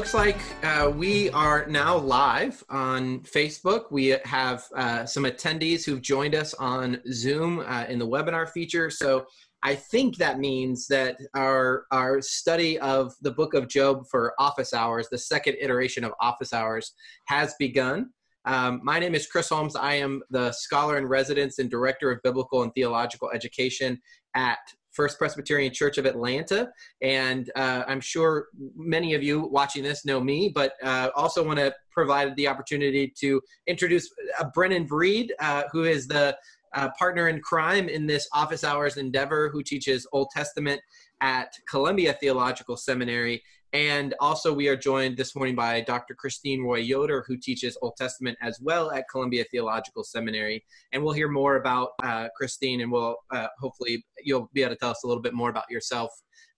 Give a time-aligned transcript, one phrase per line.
[0.00, 3.92] looks like uh, we are now live on Facebook.
[3.92, 8.88] We have uh, some attendees who've joined us on Zoom uh, in the webinar feature.
[8.88, 9.26] So
[9.62, 14.72] I think that means that our our study of the Book of Job for Office
[14.72, 16.94] Hours, the second iteration of Office Hours,
[17.26, 18.08] has begun.
[18.46, 19.76] Um, my name is Chris Holmes.
[19.76, 24.00] I am the scholar in residence and director of biblical and theological education
[24.34, 24.60] at
[24.92, 26.70] First Presbyterian Church of Atlanta.
[27.00, 31.58] And uh, I'm sure many of you watching this know me, but uh, also want
[31.58, 36.36] to provide the opportunity to introduce uh, Brennan Breed, uh, who is the
[36.74, 40.80] uh, partner in crime in this office hours endeavor, who teaches Old Testament
[41.20, 46.14] at Columbia Theological Seminary and also, we are joined this morning by Dr.
[46.14, 50.64] Christine Roy Yoder, who teaches Old Testament as well at Columbia Theological Seminary.
[50.92, 54.78] And we'll hear more about uh, Christine, and we'll uh, hopefully you'll be able to
[54.78, 56.10] tell us a little bit more about yourself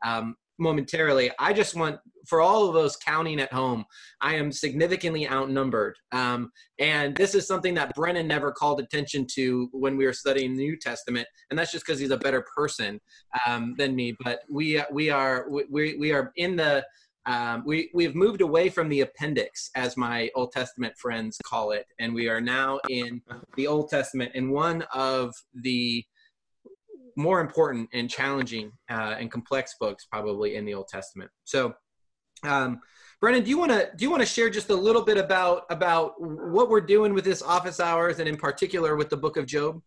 [0.03, 1.31] um, momentarily.
[1.39, 3.85] I just want, for all of those counting at home,
[4.23, 5.97] I am significantly outnumbered.
[6.13, 10.57] Um, and this is something that Brennan never called attention to when we were studying
[10.57, 11.27] the New Testament.
[11.51, 13.01] And that's just because he's a better person
[13.47, 14.17] um, than me.
[14.25, 16.85] But we, we, are, we, we are in the,
[17.27, 21.87] um, we, we've moved away from the appendix, as my Old Testament friends call it,
[22.01, 23.23] and we are now in
[23.57, 24.33] the Old Testament.
[24.35, 26.05] And one of the
[27.17, 31.31] more important and challenging uh, and complex books, probably in the Old Testament.
[31.45, 31.75] So,
[32.43, 32.81] um,
[33.21, 35.63] Brennan, do you want to do you want to share just a little bit about
[35.71, 39.47] about what we're doing with this office hours, and in particular with the Book of
[39.47, 39.81] Job?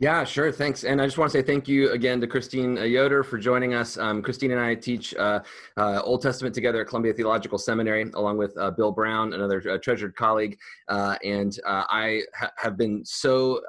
[0.00, 0.52] Yeah, sure.
[0.52, 0.84] Thanks.
[0.84, 3.98] And I just want to say thank you again to Christine Yoder for joining us.
[3.98, 5.40] Um, Christine and I teach uh,
[5.76, 9.78] uh, Old Testament together at Columbia Theological Seminary, along with uh, Bill Brown, another uh,
[9.78, 10.56] treasured colleague.
[10.86, 13.60] Uh, and uh, I ha- have been so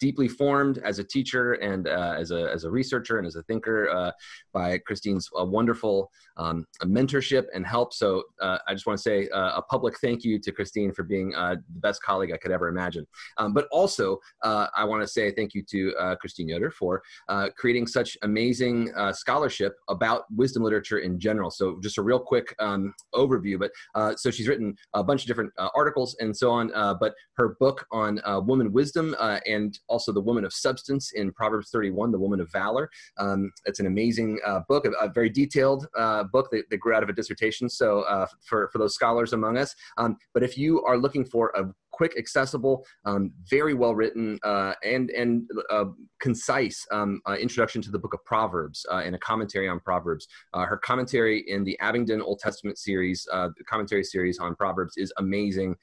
[0.00, 3.42] deeply formed as a teacher and uh, as, a, as a researcher and as a
[3.44, 4.10] thinker uh,
[4.52, 7.94] by Christine's uh, wonderful um, mentorship and help.
[7.94, 11.02] So uh, I just want to say uh, a public thank you to Christine for
[11.02, 13.06] being uh, the best colleague I could ever imagine.
[13.38, 17.02] Um, but also, I want to say thank you to Christine Yoder for
[17.56, 21.50] creating such amazing scholarship about wisdom literature in general.
[21.50, 23.58] So just a real quick um, overview.
[23.58, 26.68] But so she's written a bunch of different articles and so on.
[27.00, 29.14] but her book on woman wisdom
[29.46, 32.90] and also The Woman of Substance in Proverbs 31, The Woman of Valor.
[33.18, 36.94] Um, it's an amazing uh, book, a, a, very detailed uh, book that, that, grew
[36.94, 37.68] out of a dissertation.
[37.68, 39.74] So uh, for, for those scholars among us.
[39.96, 41.64] Um, but if you are looking for a
[41.96, 45.86] quick, accessible, um, very well written, uh, and and uh,
[46.20, 50.28] concise um, uh, introduction to the book of Proverbs uh, and a commentary on Proverbs.
[50.52, 54.98] Uh, her commentary in the Abingdon Old Testament series, uh, the commentary series on Proverbs,
[54.98, 55.74] is amazing.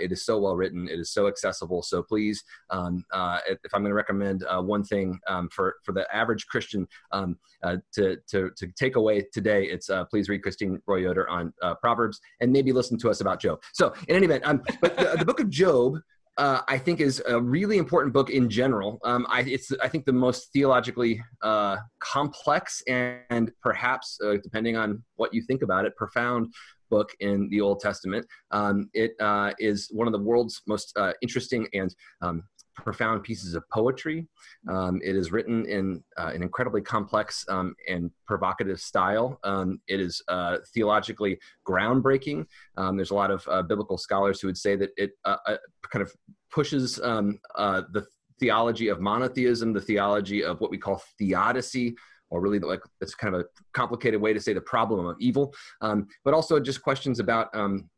[0.00, 0.88] It is so well written.
[0.88, 1.82] It is so accessible.
[1.82, 3.04] So please, um,
[3.46, 8.16] if I'm going to recommend one thing um, for for the average Christian um, to,
[8.28, 12.72] to to take away today, it's please read Christine Roy Yoder on Proverbs and maybe
[12.72, 13.60] listen to us about Job.
[13.72, 15.98] So in any event, um, but the, the book of Job,
[16.36, 19.00] uh, I think is a really important book in general.
[19.04, 25.02] Um, I, it's I think the most theologically uh, complex and perhaps, uh, depending on
[25.16, 26.52] what you think about it, profound
[26.90, 28.26] book in the Old Testament.
[28.50, 32.44] Um, it uh, is one of the world's most uh, interesting and um,
[32.82, 34.26] profound pieces of poetry.
[34.68, 39.38] Um, it is written in uh, an incredibly complex um, and provocative style.
[39.44, 42.46] Um, it is uh, theologically groundbreaking.
[42.76, 45.56] Um, there's a lot of uh, biblical scholars who would say that it uh, uh,
[45.90, 46.12] kind of
[46.50, 48.06] pushes um, uh, the
[48.40, 51.96] theology of monotheism, the theology of what we call theodicy,
[52.30, 55.54] or really like it's kind of a complicated way to say the problem of evil,
[55.80, 57.88] um, but also just questions about um,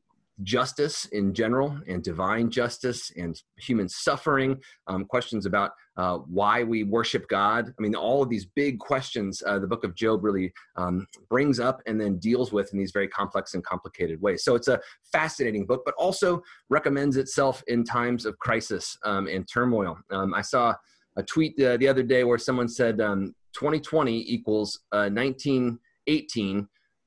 [0.43, 6.85] justice in general and divine justice and human suffering, um, questions about uh, why we
[6.85, 7.69] worship God.
[7.69, 11.61] I mean, all of these big questions uh, the book of Job really um, brings
[11.61, 14.45] up and then deals with in these very complex and complicated ways.
[14.45, 14.81] So it's a
[15.13, 19.99] fascinating book, but also recommends itself in times of crisis um, and turmoil.
[20.11, 20.75] Um, I saw
[21.17, 23.01] a tweet uh, the other day where someone said
[23.55, 26.63] 2020 um, equals 1918 uh,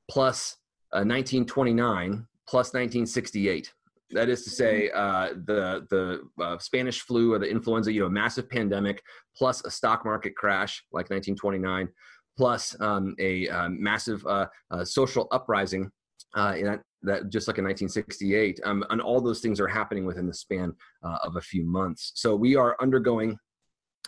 [0.10, 0.58] plus
[0.92, 2.16] 1929 uh,
[2.48, 3.74] plus 1968.
[4.12, 5.00] That is to say, mm-hmm.
[5.00, 9.02] uh, the the uh, Spanish flu or the influenza, you know, massive pandemic,
[9.36, 11.90] plus a stock market crash like 1929,
[12.38, 15.92] plus um, a uh, massive uh, uh, social uprising
[16.36, 20.06] uh, in that, that, just like in 1968, um, and all those things are happening
[20.06, 20.74] within the span
[21.04, 22.12] of a few months.
[22.16, 23.38] So we are undergoing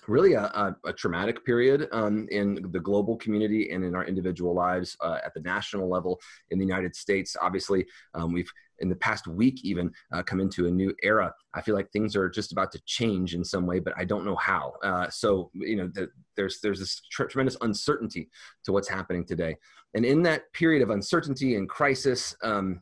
[0.08, 4.54] really a, a, a traumatic period um, in the global community and in our individual
[4.54, 6.20] lives uh, at the national level
[6.52, 7.36] in the United States.
[7.42, 11.34] Obviously, um, we've in the past week even uh, come into a new era.
[11.54, 14.26] I feel like things are just about to change in some way, but I don't
[14.26, 14.74] know how.
[14.84, 18.30] Uh, so you know, the, there's there's this tr- tremendous uncertainty
[18.66, 19.58] to what's happening today,
[19.94, 22.36] and in that period of uncertainty and crisis.
[22.44, 22.82] Um,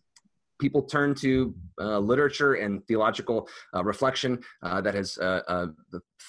[0.59, 5.67] people turn to uh, literature and theological uh, reflection uh, that has uh, uh,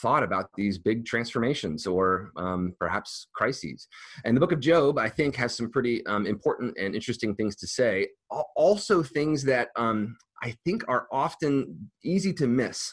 [0.03, 3.89] thought about these big transformations or um, perhaps crises.
[4.25, 7.57] And the book of Job, I think, has some pretty um, important and interesting things
[7.57, 8.09] to say.
[8.57, 12.93] Also, things that um, I think are often easy to miss.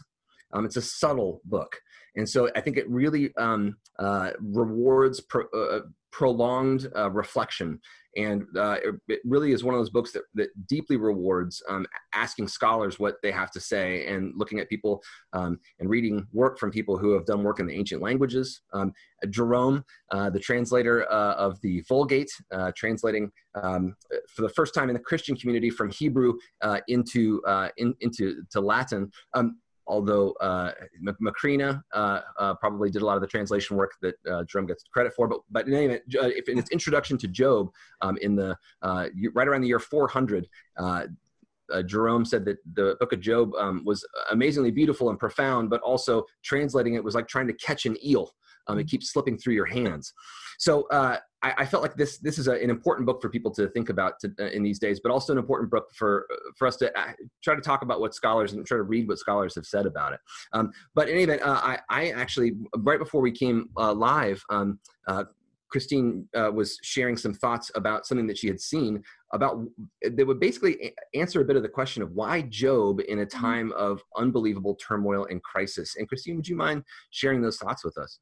[0.53, 1.77] Um, it's a subtle book.
[2.17, 5.81] And so I think it really um, uh, rewards pro-
[6.11, 7.79] prolonged reflection
[8.15, 8.77] and uh,
[9.07, 13.15] it, really is one of those books that, that deeply rewards um, asking scholars what
[13.23, 15.01] they have to say and looking at people
[15.33, 18.61] um, and reading work from people who have done work in the ancient languages.
[18.73, 18.93] Um,
[19.29, 23.95] jerome uh, the translator uh, of the vulgate uh, translating um,
[24.29, 28.43] for the first time in the christian community from hebrew uh, into, uh, in, into
[28.49, 29.57] to latin um,
[29.91, 30.71] although uh,
[31.21, 34.83] Macrina uh, uh, probably did a lot of the translation work that uh, Jerome gets
[34.91, 35.27] credit for.
[35.27, 39.07] But, but in any event, if in its introduction to Job um, in the uh,
[39.35, 40.47] right around the year 400,
[40.77, 41.07] uh,
[41.85, 46.25] Jerome said that the book of Job um, was amazingly beautiful and profound, but also
[46.41, 48.31] translating it was like trying to catch an eel.
[48.67, 50.13] Um, it keeps slipping through your hands.
[50.61, 53.51] So uh, I, I, felt like this this is a, an important book for people
[53.55, 56.67] to think about to, uh, in these days, but also an important book for for
[56.67, 57.13] us to uh,
[57.43, 60.13] try to talk about what scholars and try to read what scholars have said about
[60.13, 60.19] it.
[60.53, 64.43] Um, but in any event, uh, I, I actually right before we came uh, live.
[64.49, 65.23] Um, uh,
[65.71, 69.65] Christine was sharing some thoughts about something that she had seen about
[70.01, 73.41] that would basically answer a bit of the question of why Job in a mm-hmm.
[73.41, 75.95] time of unbelievable turmoil and crisis.
[75.95, 78.19] And Christine, would you mind sharing those thoughts with us?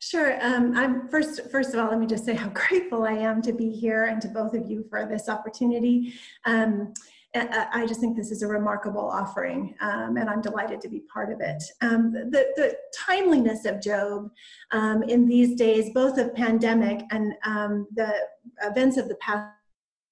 [0.00, 0.36] Sure.
[0.44, 1.50] Um, I'm first.
[1.50, 4.20] First of all, let me just say how grateful I am to be here and
[4.22, 6.14] to both of you for this opportunity.
[6.44, 6.92] Um,
[7.36, 11.32] I just think this is a remarkable offering, um, and I'm delighted to be part
[11.32, 11.60] of it.
[11.80, 14.30] Um, the, the, timeliness of Job
[14.70, 18.14] um, in these days, both of pandemic and um, the
[18.62, 19.52] events of the past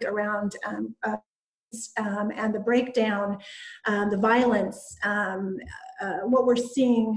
[0.05, 1.17] around uh,
[1.96, 3.38] and the breakdown,
[3.87, 4.96] the violence,
[6.03, 7.17] uh, what we're seeing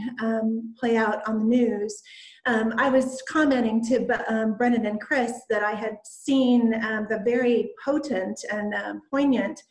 [0.80, 2.02] play out on the news,
[2.46, 7.22] um, I was commenting to um, Brennan and Chris that I had seen um, the
[7.26, 9.64] very potent and um, poignant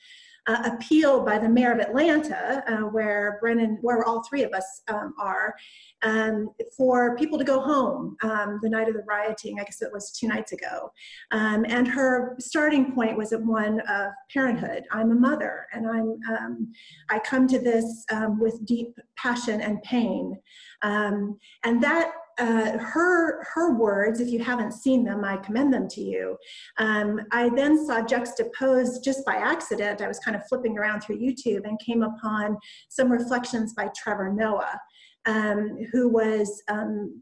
[0.47, 4.83] uh, appeal by the mayor of Atlanta, uh, where Brennan, where all three of us
[4.89, 5.55] um, are,
[6.03, 9.59] um, for people to go home um, the night of the rioting.
[9.59, 10.93] I guess it was two nights ago.
[11.31, 14.85] Um, and her starting point was at one of parenthood.
[14.91, 16.73] I'm a mother, and I'm um,
[17.09, 20.39] I come to this um, with deep passion and pain,
[20.83, 26.01] and that uh, her her words, if you haven't seen them, I commend them to
[26.01, 26.37] you.
[26.79, 30.01] Um, I then saw juxtaposed just by accident.
[30.01, 32.59] I was kind of flipping around through YouTube and came upon
[32.89, 34.81] some reflections by Trevor Noah,
[35.27, 37.21] um, who was um,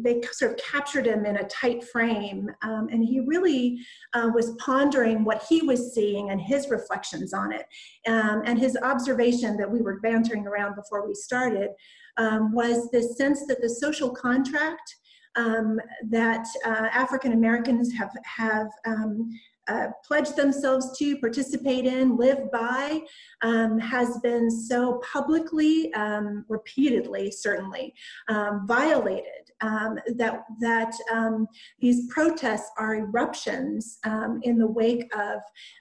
[0.00, 3.78] they sort of captured him in a tight frame, um, and he really
[4.12, 7.66] uh, was pondering what he was seeing and his reflections on it,
[8.08, 11.70] um, and his observation that we were bantering around before we started
[12.16, 14.96] um, was this sense that the social contract
[15.36, 15.80] um,
[16.10, 19.30] that uh, African Americans have have um,
[19.66, 23.00] uh, pledged themselves to participate in, live by,
[23.42, 27.94] um, has been so publicly, um, repeatedly, certainly
[28.28, 31.46] um, violated um, that that um,
[31.80, 35.40] these protests are eruptions um, in the wake of.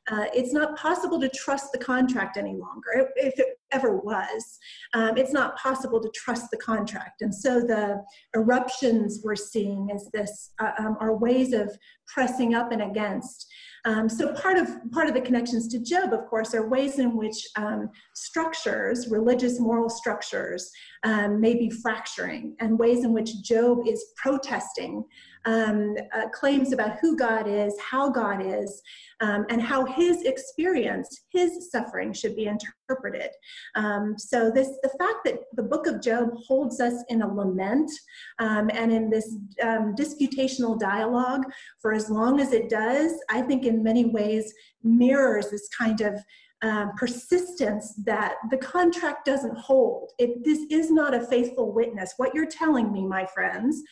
[0.09, 3.09] Uh, it's not possible to trust the contract any longer.
[3.15, 4.59] If it ever was,
[4.93, 8.03] um, it's not possible to trust the contract, and so the
[8.35, 13.47] eruptions we're seeing is this uh, um, are ways of pressing up and against.
[13.85, 17.17] Um, so part of part of the connections to Job, of course, are ways in
[17.17, 20.71] which um, structures, religious moral structures,
[21.03, 25.03] um, may be fracturing, and ways in which Job is protesting
[25.45, 28.81] um, uh, claims about who God is, how God is,
[29.19, 33.29] um, and how his experience, his suffering should be interpreted.
[33.75, 37.91] Um, so this, the fact that the book of Job holds us in a lament
[38.39, 41.43] um, and in this um, disputational dialogue
[41.81, 46.19] for as long as it does, I think in many ways mirrors this kind of
[46.63, 50.11] um, persistence that the contract doesn't hold.
[50.17, 52.13] It, this is not a faithful witness.
[52.17, 53.83] What you're telling me, my friends,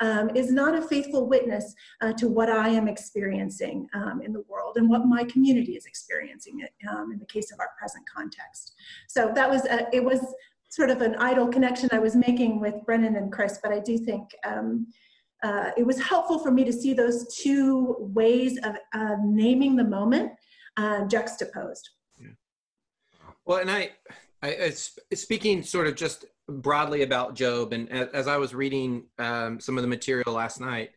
[0.00, 4.44] um, is not a faithful witness uh, to what I am experiencing um, in the
[4.48, 8.04] world and what my community is experiencing it, um, in the case of our present
[8.08, 8.74] context.
[9.08, 10.20] So that was, a, it was
[10.70, 13.98] sort of an idle connection I was making with Brennan and Chris, but I do
[13.98, 14.86] think um,
[15.42, 19.84] uh, it was helpful for me to see those two ways of uh, naming the
[19.84, 20.30] moment
[20.76, 21.90] uh, juxtaposed.
[23.50, 23.90] Well, and I,
[24.44, 29.58] I, speaking sort of just broadly about Job, and as, as I was reading um,
[29.58, 30.90] some of the material last night,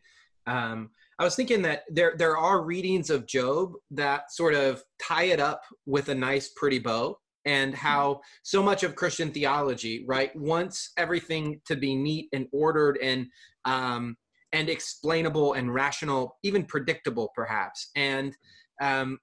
[0.46, 5.24] um, I was thinking that there there are readings of Job that sort of tie
[5.24, 10.30] it up with a nice, pretty bow, and how so much of Christian theology, right,
[10.36, 13.26] wants everything to be neat and ordered and
[13.64, 14.16] um,
[14.52, 17.90] and explainable and rational, even predictable, perhaps.
[17.96, 18.32] And
[18.80, 19.18] um,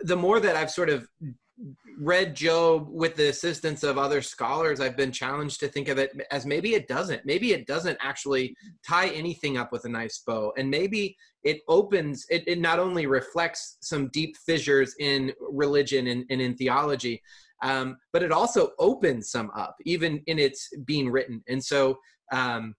[0.00, 1.06] the more that I've sort of
[1.98, 6.10] read Job with the assistance of other scholars, I've been challenged to think of it
[6.30, 7.24] as maybe it doesn't.
[7.24, 10.52] Maybe it doesn't actually tie anything up with a nice bow.
[10.56, 16.24] And maybe it opens, it, it not only reflects some deep fissures in religion and,
[16.30, 17.22] and in theology,
[17.62, 21.42] um, but it also opens some up, even in its being written.
[21.48, 21.98] And so,
[22.32, 22.74] um,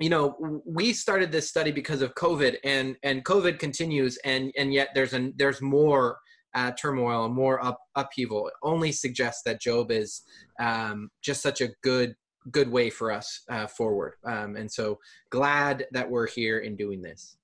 [0.00, 4.72] you know we started this study because of covid and and covid continues and and
[4.72, 6.18] yet there's an there's more
[6.54, 8.50] uh, turmoil and more up, upheaval.
[8.62, 10.22] Only suggests that job is
[10.60, 12.14] um, just such a good
[12.50, 14.14] good way for us uh, forward.
[14.24, 14.98] Um, and so
[15.30, 17.37] glad that we're here in doing this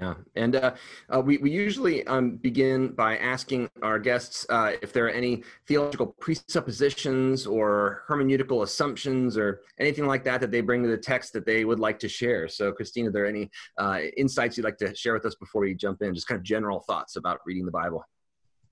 [0.00, 0.74] yeah, and uh,
[1.14, 5.44] uh, we, we usually um, begin by asking our guests uh, if there are any
[5.68, 11.32] theological presuppositions or hermeneutical assumptions or anything like that that they bring to the text
[11.34, 12.48] that they would like to share.
[12.48, 13.48] So, Christine, are there any
[13.78, 16.12] uh, insights you'd like to share with us before we jump in?
[16.12, 18.04] Just kind of general thoughts about reading the Bible.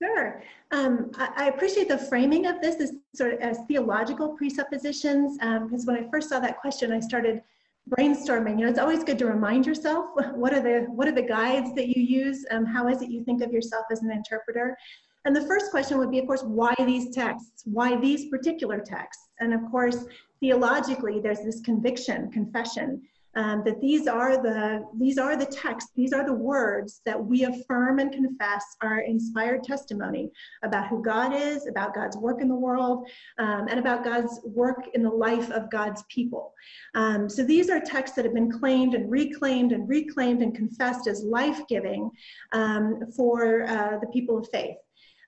[0.01, 0.43] Sure.
[0.71, 5.81] Um, I, I, appreciate the framing of this as sort of as theological presuppositions because
[5.81, 7.41] um, when I first saw that question, I started
[7.89, 8.59] brainstorming.
[8.59, 11.73] You know it's always good to remind yourself what are the what are the guides
[11.75, 12.45] that you use?
[12.51, 14.77] Um, how is it you think of yourself as an interpreter?
[15.25, 17.63] And the first question would be of course why these texts?
[17.65, 19.29] Why these particular texts?
[19.39, 20.05] And of course
[20.39, 23.01] theologically there's this conviction confession
[23.35, 27.45] um, that these are the these are the texts these are the words that we
[27.45, 30.31] affirm and confess are inspired testimony
[30.63, 33.07] about who god is about god's work in the world
[33.39, 36.53] um, and about god's work in the life of god's people
[36.95, 41.07] um, so these are texts that have been claimed and reclaimed and reclaimed and confessed
[41.07, 42.09] as life-giving
[42.53, 44.77] um, for uh, the people of faith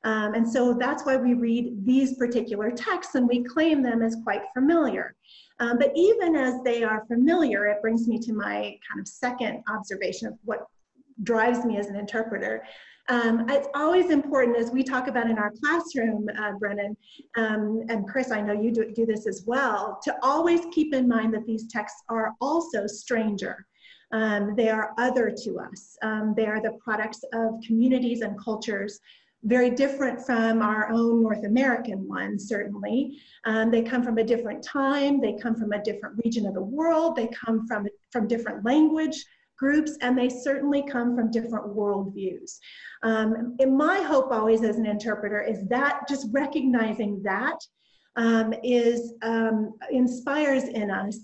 [0.05, 4.15] um, and so that's why we read these particular texts and we claim them as
[4.23, 5.15] quite familiar.
[5.59, 9.63] Um, but even as they are familiar, it brings me to my kind of second
[9.69, 10.67] observation of what
[11.23, 12.63] drives me as an interpreter.
[13.07, 16.97] Um, it's always important, as we talk about in our classroom, uh, Brennan,
[17.37, 21.07] um, and Chris, I know you do, do, this as well, to always keep in
[21.07, 23.65] mind that these texts are also stranger.
[24.11, 25.97] Um, they are other to us.
[26.01, 28.99] Um, they are the products of communities and cultures
[29.43, 33.19] very different from our own North American ones, certainly.
[33.45, 36.63] Um, they come from a different time, they come from a different region of the
[36.63, 39.23] world, they come from, from different language
[39.57, 42.57] groups, and they certainly come from different worldviews.
[43.03, 47.57] Um, and my hope always as an interpreter is that just recognizing that
[48.15, 51.19] um, is um, inspires in us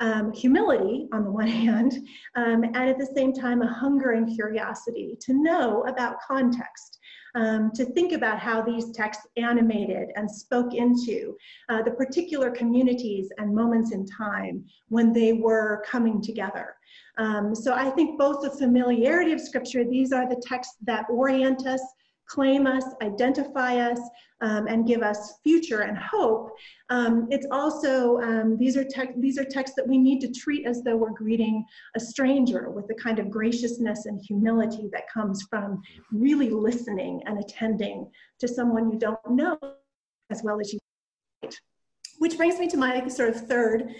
[0.00, 1.92] um, humility on the one hand,
[2.34, 6.93] um, and at the same time, a hunger and curiosity to know about context
[7.34, 11.36] um, to think about how these texts animated and spoke into
[11.68, 16.76] uh, the particular communities and moments in time when they were coming together.
[17.18, 21.66] Um, so I think both the familiarity of scripture, these are the texts that orient
[21.66, 21.82] us
[22.26, 24.00] claim us, identify us,
[24.44, 26.50] um, and give us future and hope.
[26.90, 28.84] Um, it's also, um, these, are
[29.16, 31.64] these are texts that we need to treat as though we're greeting
[31.96, 35.80] a stranger with the kind of graciousness and humility that comes from
[36.12, 39.58] really listening and attending to someone you don't know
[40.30, 40.78] as well as you
[41.42, 41.58] might.
[42.18, 43.94] Which brings me to my sort of third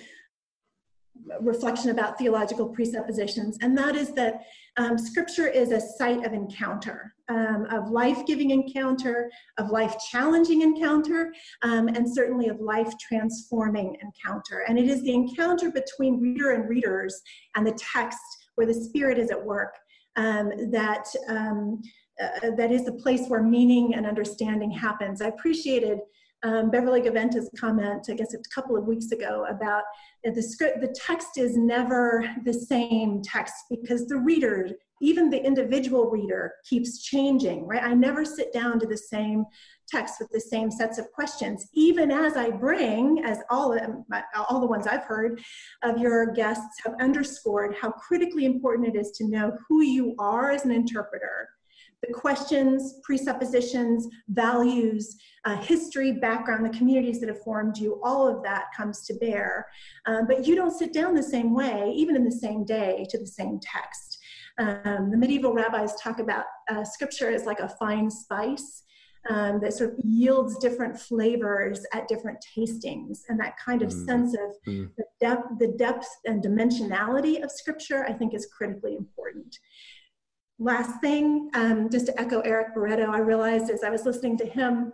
[1.40, 4.42] reflection about theological presuppositions, and that is that
[4.76, 10.62] um, scripture is a site of encounter, um, of life giving encounter, of life challenging
[10.62, 14.64] encounter, um, and certainly of life transforming encounter.
[14.68, 17.20] And it is the encounter between reader and readers
[17.56, 18.18] and the text
[18.56, 19.74] where the Spirit is at work
[20.16, 21.06] um, that.
[21.28, 21.80] Um,
[22.22, 25.20] uh, that is the place where meaning and understanding happens.
[25.20, 25.98] I appreciated
[26.44, 29.82] um, Beverly Gaventa's comment, I guess a couple of weeks ago, about
[30.22, 34.68] the script, the text is never the same text because the reader,
[35.04, 37.82] even the individual reader, keeps changing, right?
[37.82, 39.44] I never sit down to the same
[39.86, 43.78] text with the same sets of questions, even as I bring, as all,
[44.48, 45.42] all the ones I've heard
[45.82, 50.50] of your guests have underscored, how critically important it is to know who you are
[50.50, 51.50] as an interpreter
[52.06, 58.42] the questions, presuppositions, values, uh, history, background, the communities that have formed you, all of
[58.42, 59.66] that comes to bear.
[60.06, 63.18] Um, but you don't sit down the same way, even in the same day, to
[63.18, 64.18] the same text.
[64.58, 68.84] Um, the medieval rabbis talk about uh, scripture as like a fine spice.
[69.30, 73.20] um, that sort of yields different flavors at different tastings.
[73.28, 74.06] And that kind of mm.
[74.06, 74.90] sense of mm.
[74.96, 79.56] the, depth, the depth and dimensionality of scripture, I think, is critically important.
[80.58, 84.46] Last thing, um, just to echo Eric Barreto, I realized as I was listening to
[84.46, 84.92] him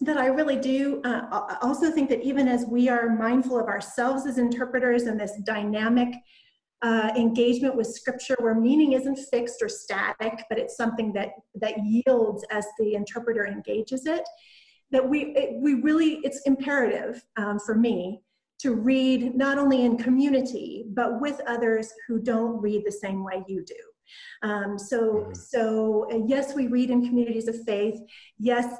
[0.00, 4.26] that I really do uh, also think that even as we are mindful of ourselves
[4.26, 6.14] as interpreters and this dynamic
[6.82, 11.74] uh, engagement with scripture where meaning isn't fixed or static, but it's something that, that
[11.84, 14.22] yields as the interpreter engages it,
[14.90, 18.20] that we, it, we really, it's imperative um, for me
[18.60, 23.44] to read not only in community, but with others who don't read the same way
[23.46, 23.74] you do.
[24.42, 25.34] Um, so, mm-hmm.
[25.34, 28.00] so uh, yes, we read in communities of faith.
[28.38, 28.78] Yes,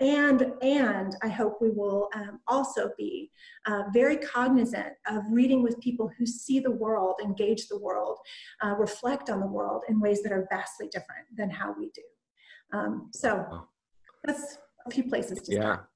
[0.00, 3.30] and and i hope we will um, also be
[3.66, 8.18] uh, very cognizant of reading with people who see the world engage the world
[8.62, 12.02] uh, reflect on the world in ways that are vastly different than how we do.
[12.72, 13.66] Um, so
[14.24, 15.60] that's a few places to yeah.
[15.60, 15.87] start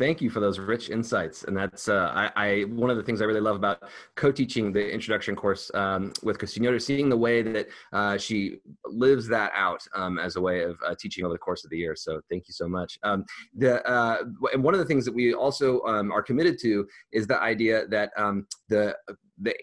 [0.00, 1.44] thank you for those rich insights.
[1.44, 3.82] And that's uh, I, I, one of the things i really love about
[4.16, 9.52] co-teaching the introduction course um, with yoder seeing the way that uh, she lives that
[9.54, 11.94] out um, as a way of uh, teaching over the course of the year.
[11.94, 12.98] So thank you so much.
[13.02, 16.86] Um, the, uh, and one of the things that we also um, are committed to
[17.12, 18.96] is the idea that um, the
[19.42, 19.54] the,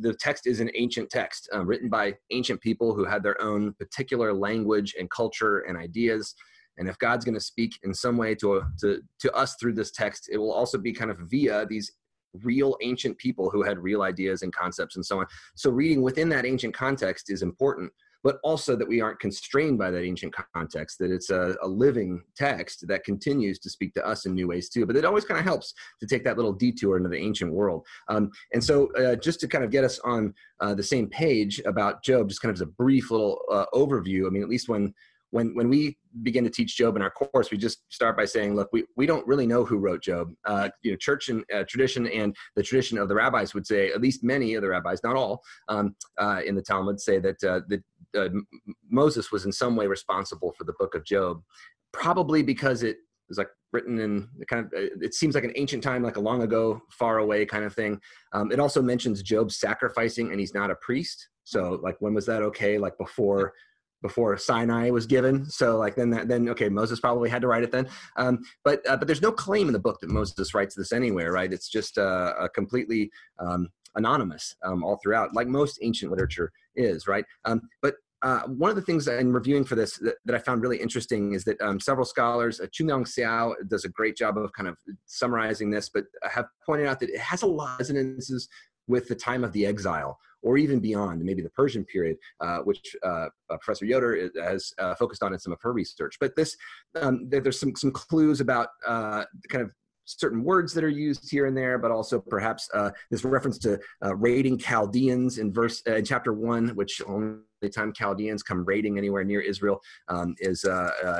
[0.00, 3.74] the, text is an ancient text uh, written by ancient people who had their own
[3.74, 6.34] particular language and culture and ideas
[6.78, 9.90] and if God's going to speak in some way to, to, to us through this
[9.90, 11.92] text, it will also be kind of via these
[12.42, 15.26] real ancient people who had real ideas and concepts and so on.
[15.54, 17.90] So reading within that ancient context is important,
[18.22, 22.22] but also that we aren't constrained by that ancient context, that it's a, a living
[22.36, 24.84] text that continues to speak to us in new ways too.
[24.84, 27.86] But it always kind of helps to take that little detour into the ancient world.
[28.08, 31.62] Um, and so uh, just to kind of get us on uh, the same page
[31.66, 34.68] about Job, just kind of as a brief little uh, overview, I mean, at least
[34.68, 34.92] when
[35.36, 38.56] when when we begin to teach Job in our course, we just start by saying,
[38.56, 40.32] look, we, we don't really know who wrote Job.
[40.46, 43.90] Uh, you know, church and uh, tradition and the tradition of the rabbis would say,
[43.92, 47.44] at least many of the rabbis, not all, um, uh, in the Talmud say that
[47.44, 47.82] uh, that
[48.16, 48.30] uh,
[48.90, 51.42] Moses was in some way responsible for the book of Job,
[51.92, 52.96] probably because it
[53.28, 56.42] was like written in kind of it seems like an ancient time like a long
[56.44, 58.00] ago far away kind of thing.
[58.32, 61.28] Um, it also mentions job sacrificing and he's not a priest.
[61.44, 62.78] So like when was that okay?
[62.78, 63.52] Like before
[64.06, 65.44] before Sinai was given.
[65.46, 67.88] So like then that, then okay, Moses probably had to write it then.
[68.16, 71.32] Um, but uh, but there's no claim in the book that Moses writes this anywhere,
[71.32, 71.52] right?
[71.52, 77.06] It's just uh, a completely um, anonymous um, all throughout, like most ancient literature is,
[77.06, 77.24] right?
[77.44, 80.62] Um, but uh, one of the things in reviewing for this that, that I found
[80.62, 84.52] really interesting is that um, several scholars, uh, Choon-Leong Seow does a great job of
[84.52, 88.48] kind of summarizing this, but have pointed out that it has a lot of resonances
[88.88, 92.94] with the time of the exile or even beyond, maybe the Persian period, uh, which
[93.04, 96.18] uh, uh, Professor Yoder has uh, focused on in some of her research.
[96.20, 96.56] But this,
[96.94, 99.72] um, there's some, some clues about uh, kind of
[100.04, 103.76] certain words that are used here and there, but also perhaps uh, this reference to
[104.04, 107.40] uh, raiding Chaldeans in verse uh, in chapter one, which only
[107.74, 110.60] time Chaldeans come raiding anywhere near Israel um, is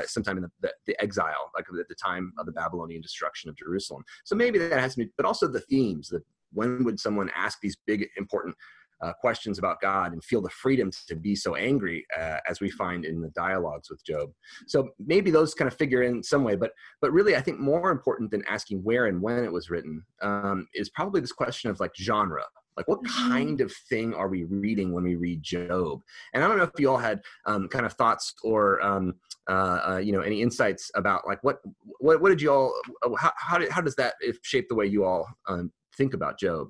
[0.05, 3.57] sometime in the, the, the, exile, like at the time of the Babylonian destruction of
[3.57, 4.05] Jerusalem.
[4.23, 6.07] So maybe that has to be, but also the themes.
[6.07, 8.55] That when would someone ask these big important
[9.01, 12.69] uh, questions about God and feel the freedom to be so angry uh, as we
[12.69, 14.31] find in the dialogues with Job.
[14.67, 17.91] So maybe those kind of figure in some way, but but really I think more
[17.91, 21.79] important than asking where and when it was written um, is probably this question of
[21.79, 22.43] like genre.
[22.75, 23.29] Like what mm-hmm.
[23.29, 26.01] kind of thing are we reading when we read Job?
[26.33, 29.15] And I don't know if you all had um, kind of thoughts or um,
[29.49, 31.57] uh, uh, you know any insights about like what
[31.99, 32.73] what, what did you all
[33.17, 36.67] how how, did, how does that shape the way you all um, think about Job?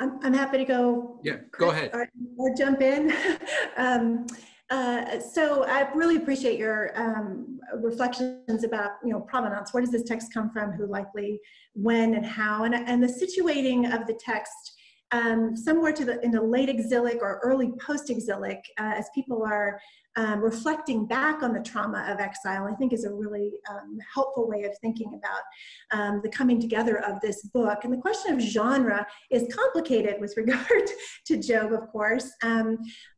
[0.00, 1.20] I'm, I'm happy to go.
[1.22, 1.90] Yeah, go ahead.
[1.92, 2.08] Or,
[2.38, 3.12] or jump in.
[3.76, 4.26] um,
[4.70, 9.74] uh, so I really appreciate your um, reflections about you know provenance.
[9.74, 10.72] Where does this text come from?
[10.72, 11.40] Who likely,
[11.74, 14.80] when, and how, and and the situating of the text
[15.12, 19.80] um, somewhere to the in the late exilic or early post-exilic, uh, as people are
[20.20, 24.46] um, reflecting back on the trauma of exile, I think is a really um, helpful
[24.46, 27.84] way of thinking about um, the coming together of this book.
[27.84, 30.90] And the question of genre is complicated with regard
[31.26, 32.30] to Job, of course.
[32.42, 32.76] Um,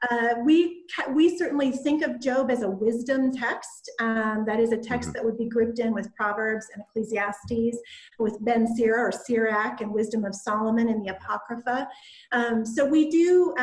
[0.08, 3.90] uh, we, we certainly think of Job as a wisdom text.
[3.98, 5.14] Um, that is a text mm-hmm.
[5.14, 7.78] that would be grouped in with Proverbs and Ecclesiastes,
[8.20, 11.88] with Ben Sira or Sirach and Wisdom of Solomon and the Apocrypha.
[12.30, 13.54] Um, so we do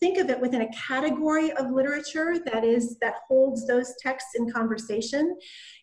[0.00, 4.30] think of it within a category of literature that is is that holds those texts
[4.36, 5.36] in conversation.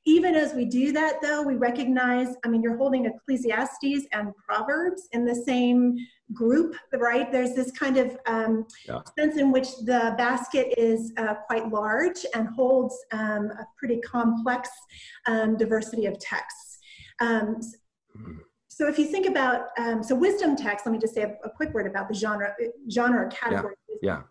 [0.05, 5.07] Even as we do that, though, we recognize, I mean, you're holding Ecclesiastes and Proverbs
[5.11, 5.95] in the same
[6.33, 7.31] group, right?
[7.31, 9.01] There's this kind of um, yeah.
[9.17, 14.69] sense in which the basket is uh, quite large and holds um, a pretty complex
[15.25, 16.79] um, diversity of texts.
[17.19, 17.59] Um.
[18.77, 21.49] So if you think about, um, so wisdom text, let me just say a, a,
[21.49, 22.53] quick word about the genre,
[22.91, 23.73] genre category.
[24.03, 24.17] Yeah.
[24.17, 24.21] yeah.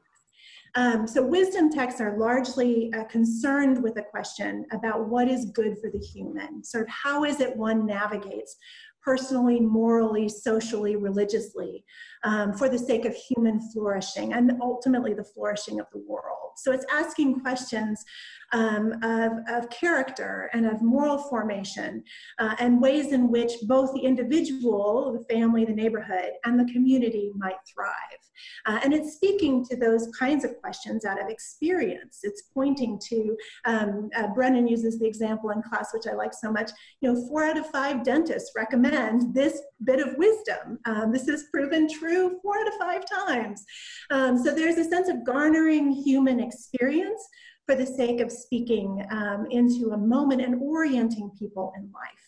[0.77, 5.79] Um, so wisdom texts are largely uh, concerned with a question about what is good
[5.81, 8.57] for the human, sort of how is it one navigates
[9.03, 11.83] personally, morally, socially, religiously,
[12.27, 16.51] um, for the sake of human flourishing and ultimately the flourishing of the world.
[16.57, 18.05] So it's asking questions
[18.53, 22.03] um, of, of character and of moral formation
[22.39, 27.33] uh, and ways in which both the individual, the family, the neighborhood, and the community
[27.37, 28.21] might thrive.
[28.67, 32.21] Uh, and it's speaking to those kinds of questions out of experience.
[32.23, 36.51] It's pointing to, um, uh, Brennan uses the example in class, which I like so
[36.51, 40.79] much, you know, four out of five dentists recommend this bit of wisdom.
[40.87, 43.65] Um, this is proven true four out of five times.
[44.11, 47.23] Um, so there's a sense of garnering human experience
[47.67, 52.26] for the sake of speaking um, into a moment and orienting people in life.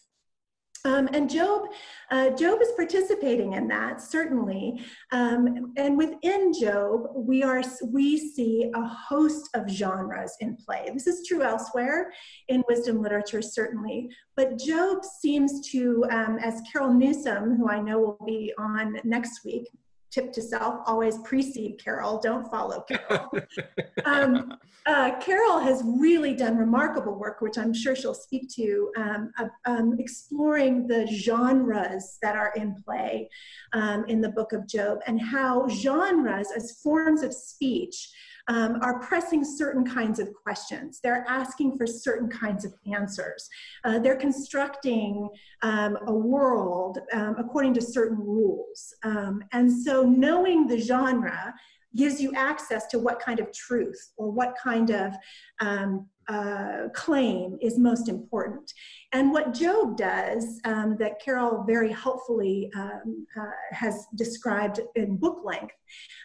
[0.89, 1.67] Um, and Job,
[2.11, 4.81] uh, Job is participating in that certainly.
[5.13, 10.91] Um, and within Job, we are we see a host of genres in play.
[10.95, 12.11] This is true elsewhere
[12.49, 14.09] in wisdom literature, certainly.
[14.35, 19.45] But Job seems to, um, as Carol Newsom, who I know will be on next
[19.45, 19.69] week,
[20.11, 23.31] tip to self always precede carol don't follow carol.
[24.05, 29.33] Um, uh, carol has really done remarkable work which i'm sure she'll speak to um,
[29.39, 33.29] uh, um, exploring the genres that are in play
[33.75, 38.11] um, in the book of job and how genres as forms of speech
[38.49, 41.01] um, are pressing certain kinds of questions.
[41.03, 43.49] They're asking for certain kinds of answers.
[43.85, 45.29] Uh, they're constructing
[45.63, 48.95] um, a world um, according to certain rules.
[49.05, 51.55] Um, and so knowing the genre
[51.97, 55.15] gives you access to what kind of truth or what kind of
[55.61, 58.73] um, uh, claim is most important.
[59.13, 65.41] And what Job does, um, that Carol very helpfully um, uh, has described in book
[65.45, 65.75] length,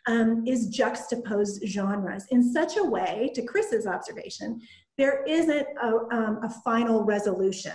[0.07, 4.61] um, is juxtapose genres in such a way, to Chris's observation,
[4.97, 7.73] there isn't a, um, a final resolution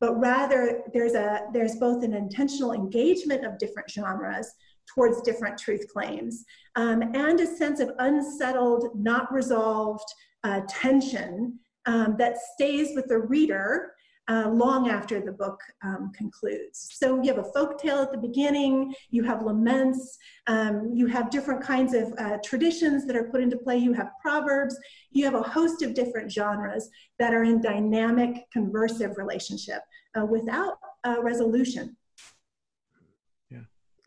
[0.00, 4.52] but rather there's a there's both an intentional engagement of different genres
[4.92, 6.44] towards different truth claims
[6.76, 10.04] um, and a sense of unsettled not resolved
[10.44, 13.94] uh, tension um, that stays with the reader
[14.28, 16.88] uh, long after the book um, concludes.
[16.92, 21.28] So you have a folk tale at the beginning, you have laments, um, you have
[21.28, 24.78] different kinds of uh, traditions that are put into play, you have proverbs,
[25.10, 29.82] you have a host of different genres that are in dynamic conversive relationship
[30.18, 30.78] uh, without
[31.20, 31.94] resolution.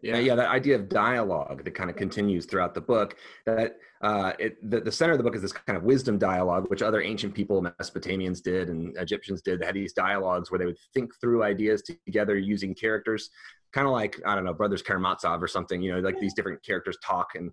[0.01, 3.15] Yeah, yeah, that idea of dialogue that kind of continues throughout the book.
[3.47, 6.69] That uh, it, the, the center of the book is this kind of wisdom dialogue,
[6.69, 9.59] which other ancient people, Mesopotamians did and Egyptians did.
[9.59, 13.31] They had these dialogues where they would think through ideas together using characters,
[13.73, 15.81] kind of like I don't know, Brothers Karamazov or something.
[15.81, 17.51] You know, like these different characters talk and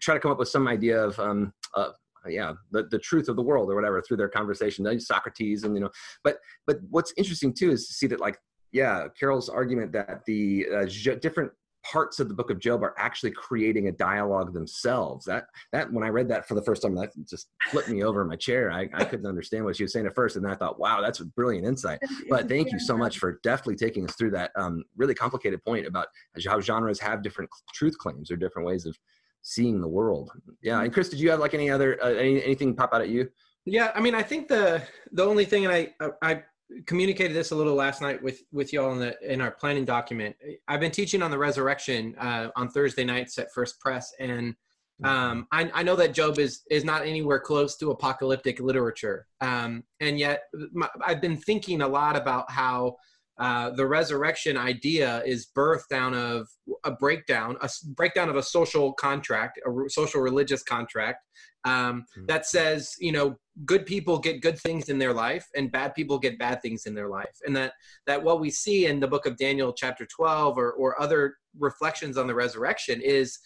[0.00, 1.90] try to come up with some idea of um, uh,
[2.26, 5.80] yeah the, the truth of the world or whatever through their conversation socrates and you
[5.80, 5.90] know
[6.24, 8.36] but but what's interesting too is to see that like
[8.72, 11.50] yeah carol's argument that the uh, different
[11.84, 15.24] parts of the book of job are actually creating a dialogue themselves.
[15.24, 18.22] That that when i read that for the first time that just flipped me over
[18.22, 18.70] in my chair.
[18.70, 21.00] I, I couldn't understand what she was saying at first and then i thought wow
[21.00, 22.00] that's a brilliant insight.
[22.28, 25.86] But thank you so much for deftly taking us through that um, really complicated point
[25.86, 26.08] about
[26.46, 28.96] how genres have different truth claims or different ways of
[29.42, 30.30] seeing the world.
[30.62, 33.08] Yeah and chris did you have like any other uh, any, anything pop out at
[33.08, 33.28] you?
[33.64, 36.42] Yeah i mean i think the the only thing and i i
[36.86, 40.36] communicated this a little last night with with y'all in the in our planning document.
[40.66, 44.54] I've been teaching on the resurrection uh, on Thursday nights at First Pres, and
[45.04, 49.84] um, I, I, know that Job is is not anywhere close to apocalyptic literature, um,
[50.00, 52.96] and yet my, I've been thinking a lot about how
[53.38, 56.48] uh, the resurrection idea is birthed out of
[56.84, 61.24] a breakdown, a breakdown of a social contract, a social religious contract
[61.64, 62.26] um, mm-hmm.
[62.26, 66.18] that says, you know, good people get good things in their life and bad people
[66.18, 67.36] get bad things in their life.
[67.46, 67.74] And that,
[68.06, 72.16] that what we see in the book of Daniel, chapter 12, or, or other reflections
[72.16, 73.38] on the resurrection is,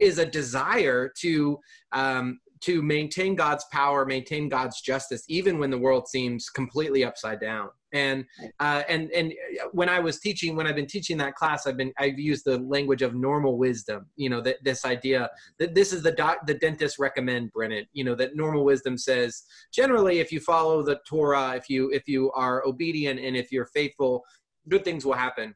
[0.00, 1.58] is a desire to,
[1.92, 7.40] um, to maintain God's power, maintain God's justice, even when the world seems completely upside
[7.40, 8.24] down and
[8.60, 9.32] uh, and and
[9.72, 12.58] when i was teaching when i've been teaching that class i've been i've used the
[12.76, 15.28] language of normal wisdom you know that this idea
[15.58, 19.42] that this is the doc the dentist recommend brennan you know that normal wisdom says
[19.72, 23.70] generally if you follow the torah if you if you are obedient and if you're
[23.80, 24.24] faithful
[24.68, 25.54] good things will happen.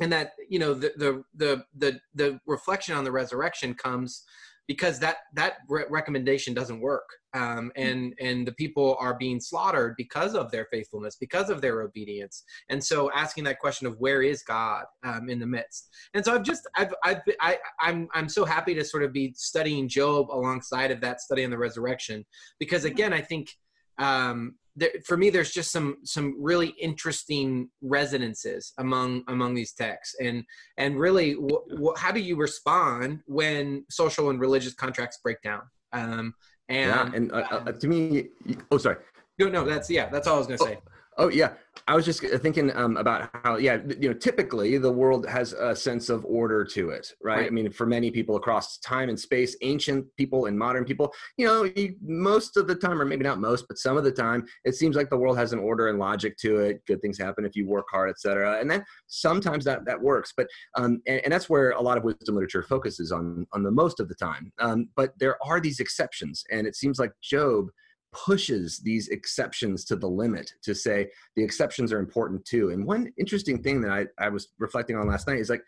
[0.00, 4.24] And that you know the the the the, the reflection on the resurrection comes
[4.66, 9.94] because that that re- recommendation doesn't work um, and and the people are being slaughtered
[9.96, 12.44] because of their faithfulness because of their obedience.
[12.68, 15.90] And so asking that question of where is god um, in the midst?
[16.14, 19.34] And so i've just i've i've I, i'm i'm so happy to sort of be
[19.36, 22.24] studying job alongside of that study on the resurrection
[22.58, 23.50] because again i think
[23.98, 30.16] um, there, for me there's just some some really interesting resonances among among these texts.
[30.20, 30.44] And
[30.78, 35.62] and really wh- wh- how do you respond when social and religious contracts break down?
[35.92, 36.34] Um
[36.68, 38.28] and yeah, and uh, uh, to me
[38.70, 38.96] oh sorry.
[39.38, 40.78] No no that's yeah that's all i was gonna say
[41.16, 41.54] Oh yeah,
[41.86, 45.74] I was just thinking um, about how yeah, you know, typically the world has a
[45.74, 47.38] sense of order to it, right?
[47.38, 47.46] right?
[47.46, 51.46] I mean, for many people across time and space, ancient people and modern people, you
[51.46, 54.44] know, you, most of the time, or maybe not most, but some of the time,
[54.64, 56.84] it seems like the world has an order and logic to it.
[56.86, 58.58] Good things happen if you work hard, etc.
[58.60, 62.04] And then sometimes that that works, but um, and, and, that's where a lot of
[62.04, 64.52] wisdom literature focuses on on the most of the time.
[64.58, 67.68] Um, but there are these exceptions, and it seems like Job
[68.14, 72.70] pushes these exceptions to the limit to say the exceptions are important too.
[72.70, 75.62] And one interesting thing that I, I was reflecting on last night is like,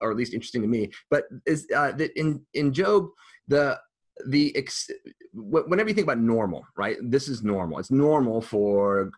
[0.00, 3.06] or at least interesting to me, but is uh, that in in Job
[3.48, 3.80] the
[4.26, 4.90] the ex-
[5.32, 6.96] whenever you think about normal, right?
[7.02, 7.78] This is normal.
[7.78, 9.10] It's normal for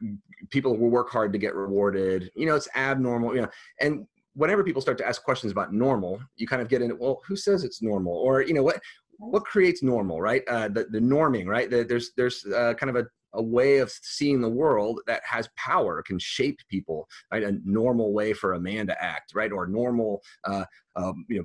[0.51, 2.31] people who work hard to get rewarded.
[2.35, 3.35] You know, it's abnormal.
[3.35, 3.49] You know,
[3.81, 6.97] and whenever people start to ask questions about normal, you kind of get in.
[6.99, 8.13] Well, who says it's normal?
[8.13, 8.81] Or you know, what
[9.19, 10.43] what creates normal, right?
[10.49, 11.71] Uh, the, the norming, right?
[11.71, 15.49] The, there's there's uh, kind of a, a way of seeing the world that has
[15.57, 17.43] power, can shape people, right?
[17.43, 19.53] A normal way for a man to act, right?
[19.53, 20.65] Or normal, uh,
[20.97, 21.39] um, you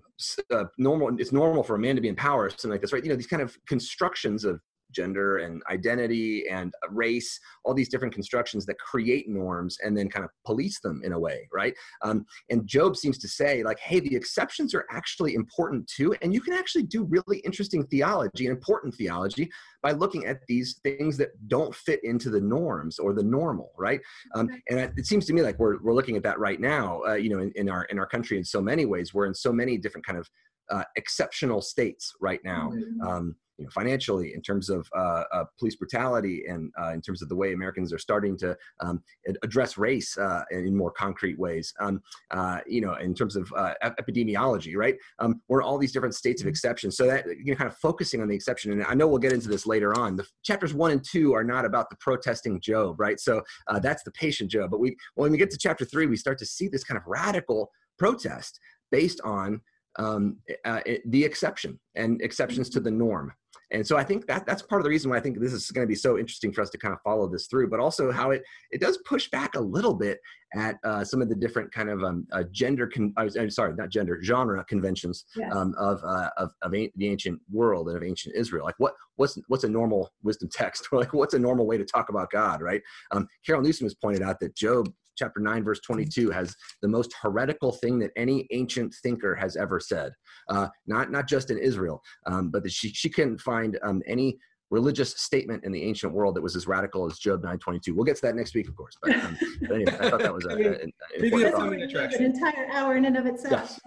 [0.49, 1.19] know, uh, normal.
[1.19, 3.03] It's normal for a man to be in power, something like this, right?
[3.03, 4.61] You know, these kind of constructions of
[4.93, 10.23] gender and identity and race, all these different constructions that create norms and then kind
[10.23, 11.73] of police them in a way, right?
[12.01, 16.15] Um, and Job seems to say, like, hey, the exceptions are actually important too.
[16.21, 19.49] And you can actually do really interesting theology and important theology
[19.81, 23.99] by looking at these things that don't fit into the norms or the normal, right?
[24.35, 27.15] Um, and it seems to me like we're, we're looking at that right now, uh,
[27.15, 29.13] you know, in, in, our in our country in so many ways.
[29.13, 30.29] We're in so many different kind of
[30.71, 32.71] uh, exceptional states right now.
[32.73, 33.07] Mm-hmm.
[33.07, 37.21] Um, you know, financially, in terms of uh, uh, police brutality, and uh, in terms
[37.21, 39.03] of the way Americans are starting to um,
[39.43, 41.73] address race uh, in more concrete ways.
[41.79, 44.95] Um, uh, you know, in terms of uh, epidemiology, right?
[45.19, 46.51] Um, we're in all these different states of mm-hmm.
[46.51, 46.91] exception.
[46.91, 49.33] So that you know, kind of focusing on the exception, and I know we'll get
[49.33, 50.15] into this later on.
[50.15, 53.19] The chapters one and two are not about the protesting Job, right?
[53.19, 53.41] So
[53.81, 54.71] that's the patient Job.
[54.71, 57.03] But we, when we get to chapter three, we start to see this kind of
[57.07, 58.59] radical protest
[58.91, 59.61] based on
[59.97, 63.33] um, uh, the exception and exceptions to the norm.
[63.73, 65.69] And so I think that that's part of the reason why I think this is
[65.71, 68.11] going to be so interesting for us to kind of follow this through, but also
[68.11, 70.19] how it it does push back a little bit
[70.55, 73.73] at uh, some of the different kind of um, uh, gender, con- I'm uh, sorry,
[73.73, 75.51] not gender, genre conventions yes.
[75.51, 78.65] um, of, uh, of, of the ancient world and of ancient Israel.
[78.65, 80.89] Like what what's what's a normal wisdom text?
[80.91, 82.81] like what's a normal way to talk about God, right?
[83.11, 87.13] Um, Carol Newsom has pointed out that Job chapter 9 verse 22 has the most
[87.21, 90.11] heretical thing that any ancient thinker has ever said.
[90.49, 94.37] Uh, not not just in israel um, but she, she couldn't find um, any
[94.73, 97.93] religious statement in the ancient world that was as radical as Job 9:22.
[97.93, 98.97] We'll get to that next week, of course.
[99.01, 103.15] But, um, but anyway, I thought that was a, an, an entire hour in and
[103.15, 103.79] of itself.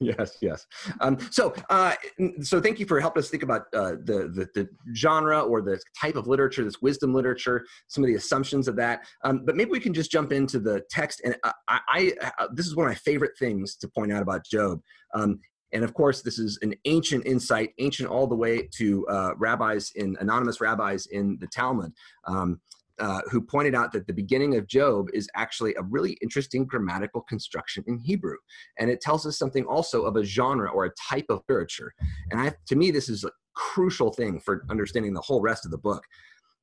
[0.00, 0.66] Yes, yes, yes.
[1.00, 1.94] Um, so, uh,
[2.42, 5.80] so thank you for helping us think about uh, the, the, the genre or the
[5.98, 9.00] type of literature, this wisdom literature, some of the assumptions of that.
[9.24, 11.22] Um, but maybe we can just jump into the text.
[11.24, 14.22] And I, I, I, uh, this is one of my favorite things to point out
[14.22, 14.80] about Job.
[15.14, 15.40] Um,
[15.72, 19.92] and of course, this is an ancient insight, ancient all the way to uh, rabbis
[19.96, 21.92] in anonymous rabbis in the Talmud,
[22.26, 22.60] um,
[22.98, 27.20] uh, who pointed out that the beginning of Job is actually a really interesting grammatical
[27.22, 28.36] construction in Hebrew,
[28.78, 31.92] and it tells us something also of a genre or a type of literature.
[32.30, 35.70] And I, to me, this is a crucial thing for understanding the whole rest of
[35.70, 36.04] the book.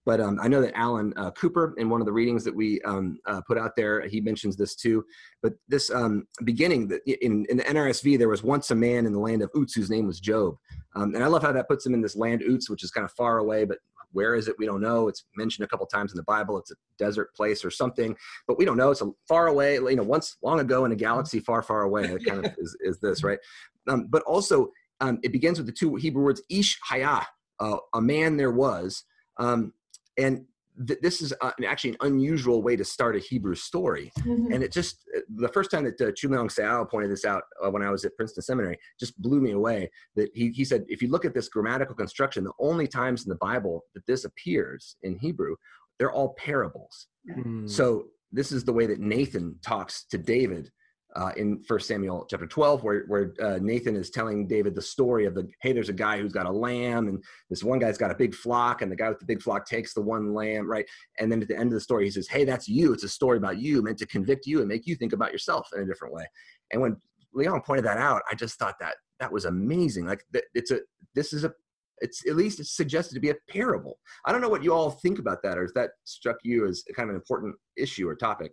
[0.06, 2.80] But um, I know that Alan uh, Cooper, in one of the readings that we
[2.82, 5.04] um, uh, put out there, he mentions this too.
[5.42, 9.20] But this um, beginning, in, in the NRSV, there was once a man in the
[9.20, 10.56] land of Uz whose name was Job.
[10.96, 13.04] Um, and I love how that puts him in this land Uz, which is kind
[13.04, 13.80] of far away, but
[14.16, 14.56] where is it?
[14.58, 15.10] We don't know.
[15.10, 16.58] It's mentioned a couple times in the Bible.
[16.58, 18.16] It's a desert place or something,
[18.48, 18.92] but we don't know.
[18.92, 22.06] It's a far away, you know, once long ago in a galaxy far, far away.
[22.06, 23.40] It kind of is, is this, right?
[23.88, 27.26] Um, but also, um, it begins with the two Hebrew words, ish hayah,
[27.60, 29.04] uh, a man there was.
[29.38, 29.74] Um,
[30.18, 30.46] and
[30.88, 34.12] th- this is uh, actually an unusual way to start a Hebrew story.
[34.20, 34.52] Mm-hmm.
[34.52, 37.70] And it just, uh, the first time that uh, Choon-Leong Seow pointed this out uh,
[37.72, 39.90] when I was at Princeton Seminary, just blew me away.
[40.16, 43.30] That he, he said, if you look at this grammatical construction, the only times in
[43.30, 45.56] the Bible that this appears in Hebrew,
[45.98, 47.08] they're all parables.
[47.30, 47.70] Mm.
[47.70, 50.72] So this is the way that Nathan talks to David
[51.16, 55.26] uh, in First Samuel chapter 12, where, where uh, Nathan is telling David the story
[55.26, 58.12] of the hey, there's a guy who's got a lamb, and this one guy's got
[58.12, 60.86] a big flock, and the guy with the big flock takes the one lamb, right?
[61.20, 62.94] And then at the end of the story, he says, hey, that's you.
[62.94, 65.70] It's a story about you, meant to convict you and make you think about yourself
[65.76, 66.26] in a different way.
[66.72, 66.98] And when
[67.34, 70.06] Leon pointed that out, I just thought that that was amazing.
[70.06, 70.24] Like
[70.54, 70.80] it's a
[71.14, 71.54] this is a
[72.00, 74.00] it's at least it's suggested to be a parable.
[74.26, 76.84] I don't know what you all think about that, or if that struck you as
[76.96, 78.52] kind of an important issue or topic?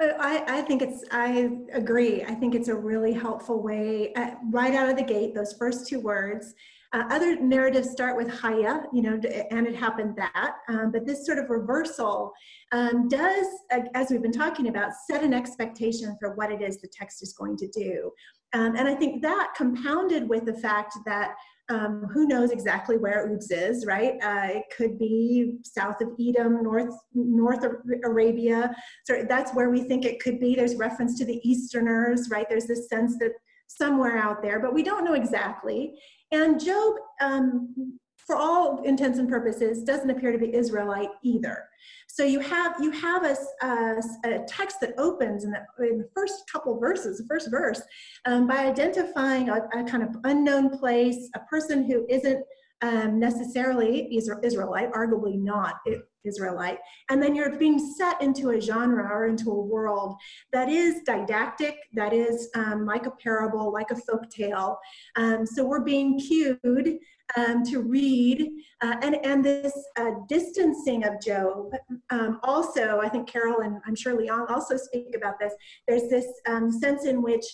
[0.00, 2.22] I, I, think it's, I agree.
[2.22, 5.86] I think it's a really helpful way, uh, right out of the gate, those first
[5.86, 6.54] two words.
[6.92, 10.56] Uh, other narratives start with Haya, you know, and it happened that.
[10.68, 12.32] Um, but this sort of reversal
[12.72, 13.46] um, does,
[13.94, 17.32] as we've been talking about, set an expectation for what it is the text is
[17.32, 18.10] going to do.
[18.54, 21.34] Um, and I think that compounded with the fact that
[21.70, 24.14] um, who knows exactly where Uz is, right?
[24.22, 27.64] Uh, it could be south of Edom, north North
[28.04, 28.74] Arabia.
[29.04, 30.54] So that's where we think it could be.
[30.54, 32.46] There's reference to the Easterners, right?
[32.48, 33.32] There's this sense that
[33.68, 35.94] somewhere out there, but we don't know exactly.
[36.32, 37.98] And Job, um,
[38.30, 41.64] for all intents and purposes, doesn't appear to be Israelite either.
[42.06, 46.08] So you have you have a, a, a text that opens in the, in the,
[46.14, 47.82] first couple verses, the first verse,
[48.26, 52.44] um, by identifying a, a, kind of unknown place, a person who isn't
[52.82, 55.76] um, necessarily Israelite, arguably not
[56.24, 56.78] Israelite,
[57.10, 60.14] and then you're being set into a genre or into a world
[60.52, 64.78] that is didactic, that is um, like a parable, like a folk tale.
[65.16, 66.98] Um, so we're being cued
[67.36, 68.48] um, to read,
[68.80, 71.72] uh, and, and this uh, distancing of Job.
[72.10, 75.52] Um, also, I think Carol and I'm sure Leong also speak about this.
[75.86, 77.44] There's this um, sense in which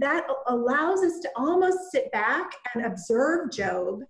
[0.00, 4.00] that allows us to almost sit back and observe Job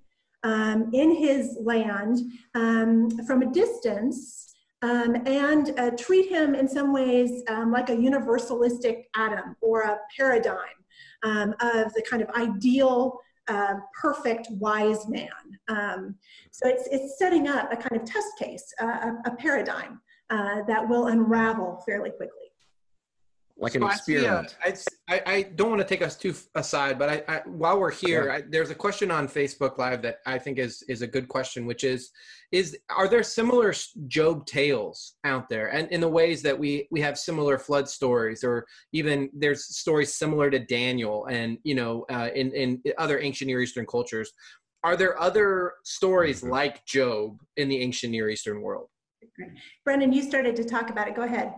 [0.43, 2.19] um, in his land
[2.55, 4.43] um, from a distance.
[4.83, 9.99] Um, and uh, treat him in some ways um, like a universalistic Adam or a
[10.15, 10.59] paradigm
[11.23, 13.19] um, of the kind of ideal
[13.49, 15.29] uh, perfect wise man.
[15.69, 16.17] Um,
[16.51, 18.87] so it's, it's setting up a kind of test case, uh,
[19.27, 22.46] a, a, paradigm uh, that will unravel fairly quickly.
[23.59, 24.55] Like an so experiment.
[24.63, 27.91] I, see, I, I, don't want to take us too aside, but I, while we're
[27.91, 31.65] here, there's a question on Facebook Live that I think is is a good question,
[31.65, 32.11] which is
[32.53, 33.73] is are there similar
[34.09, 35.69] job tales out there?
[35.69, 40.13] And in the ways that we we have similar flood stories or even there's stories
[40.13, 44.33] similar to daniel and you know uh, in in other ancient near eastern cultures.
[44.85, 46.51] Are there other stories mm-hmm.
[46.51, 48.89] like job in the ancient near eastern world?
[49.83, 51.15] Brendan you started to talk about it.
[51.15, 51.55] Go ahead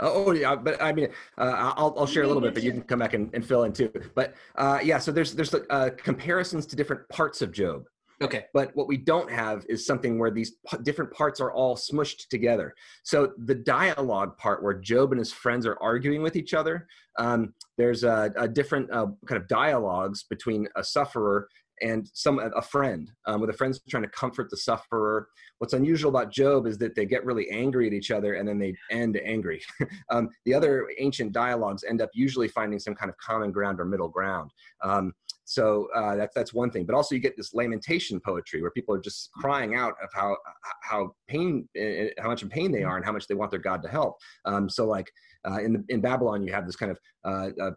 [0.00, 2.70] Oh, oh yeah, but I mean, uh, I'll, I'll share a little bit, but you
[2.70, 3.90] can come back and, and fill in too.
[4.14, 7.84] But uh, yeah, so there's there's uh, comparisons to different parts of Job.
[8.22, 8.46] Okay.
[8.54, 12.74] But what we don't have is something where these different parts are all smushed together.
[13.02, 16.86] So the dialogue part, where Job and his friends are arguing with each other,
[17.18, 21.48] um, there's a, a different uh, kind of dialogues between a sufferer
[21.82, 25.28] and some a friend um, with a friend's trying to comfort the sufferer.
[25.58, 28.58] What's unusual about job is that they get really angry at each other and then
[28.58, 29.62] they end angry.
[30.10, 33.84] Um, the other ancient dialogues end up usually finding some kind of common ground or
[33.84, 34.50] middle ground.
[34.82, 35.12] Um,
[35.46, 36.84] so uh, that's that's one thing.
[36.84, 40.36] But also you get this lamentation poetry where people are just crying out of how
[40.82, 43.50] how pain eh, eh, how much in pain they are and how much they want
[43.50, 44.16] their god to help.
[44.44, 45.10] Um, so like
[45.48, 47.70] uh, in the, in babylon you have this kind of uh, uh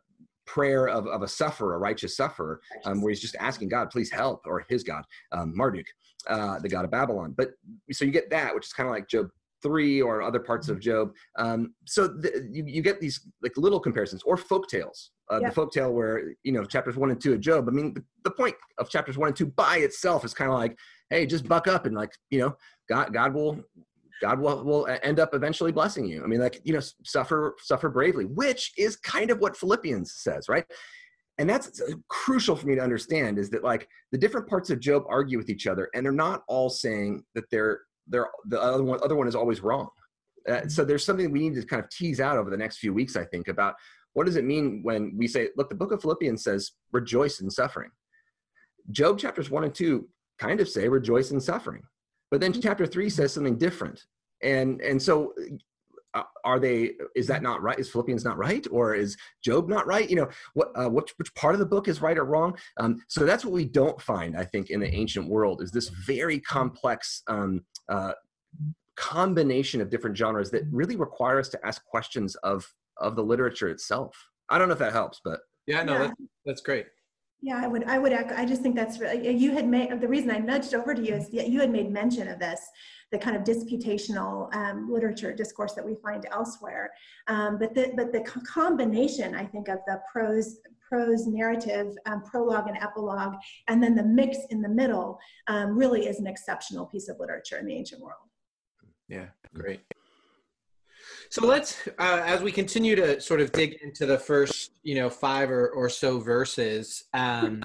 [0.54, 4.12] prayer of, of a sufferer, a righteous sufferer, um, where he's just asking God, please
[4.12, 5.86] help, or his God, um, Marduk,
[6.28, 7.34] uh, the god of Babylon.
[7.38, 7.52] But
[7.92, 9.28] so you get that, which is kind of like Job
[9.62, 10.90] three or other parts of mm-hmm.
[10.90, 11.12] Job.
[11.38, 15.12] Um, so the, you, you, get these like little comparisons or folk tales.
[15.30, 17.68] Uh, The folk tale where you know chapters one and two of Job.
[17.68, 20.58] I mean, the, the point of chapters one and two by itself is kind of
[20.58, 20.76] like,
[21.10, 22.56] hey, just buck up and like you know,
[22.90, 23.60] God God will
[24.22, 26.24] God will, will end up eventually blessing you.
[26.24, 30.50] I mean, like, you know, suffer, suffer bravely, which is kind of what Philippians says,
[30.50, 30.66] right?
[31.38, 35.04] And that's crucial for me to understand is that like the different parts of Job
[35.08, 39.00] argue with each other and they're not all saying that they're, they're the other one,
[39.04, 39.88] other one is always wrong.
[40.48, 42.94] Uh, so there's something we need to kind of tease out over the next few
[42.94, 43.76] weeks, I think, about
[44.14, 47.50] what does it mean when we say, look, the book of Philippians says rejoice in
[47.50, 47.90] suffering.
[48.92, 50.10] Job chapters one and two
[50.40, 51.84] kind of say rejoice in suffering.
[52.32, 54.04] But then chapter three says something different.
[54.42, 55.34] And, and so
[56.14, 57.78] uh, are they is that not right?
[57.78, 58.66] Is philippians not right?
[58.72, 60.10] Or is job not right?
[60.10, 62.58] You know what uh, which, which part of the book is right or wrong?
[62.78, 65.90] Um, so that's what we don't find i think in the ancient world is this
[65.90, 68.14] very complex um, uh,
[68.96, 72.66] combination of different genres that really require us to ask questions of
[72.98, 74.14] of the literature itself.
[74.50, 76.00] I don't know if that helps but yeah no yeah.
[76.00, 76.14] That's,
[76.46, 76.88] that's great
[77.42, 77.86] yeah, I would.
[77.86, 78.36] I would echo.
[78.36, 79.36] I just think that's really.
[79.36, 81.90] You had made the reason I nudged over to you is that you had made
[81.90, 82.60] mention of this,
[83.12, 86.92] the kind of disputational um, literature discourse that we find elsewhere.
[87.28, 90.58] Um, but the but the combination, I think, of the prose
[90.90, 93.36] prose narrative, um, prologue and epilogue,
[93.68, 95.18] and then the mix in the middle,
[95.48, 98.28] um, really is an exceptional piece of literature in the ancient world.
[99.08, 99.82] Yeah, great.
[101.32, 105.12] So let's, uh, as we continue to sort of dig into the first, you know,
[105.12, 107.64] five or, or so verses, um,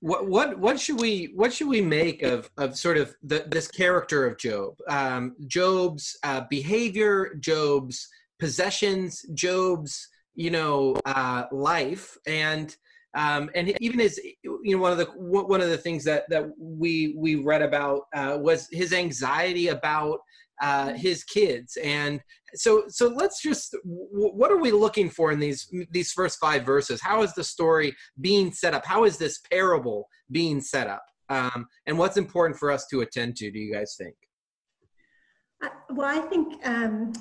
[0.00, 3.68] what what what should we what should we make of of sort of the, this
[3.68, 4.74] character of Job?
[4.88, 12.74] Um, Job's uh, behavior, Job's possessions, Job's you know uh, life, and
[13.14, 16.50] um, and even his you know one of the one of the things that that
[16.58, 20.20] we we read about uh, was his anxiety about
[20.60, 22.20] uh, his kids and
[22.56, 27.00] so so let's just what are we looking for in these these first five verses?
[27.00, 28.84] How is the story being set up?
[28.84, 31.04] How is this parable being set up?
[31.28, 34.14] Um, and what's important for us to attend to do you guys think?
[35.62, 37.12] Uh, well i think um,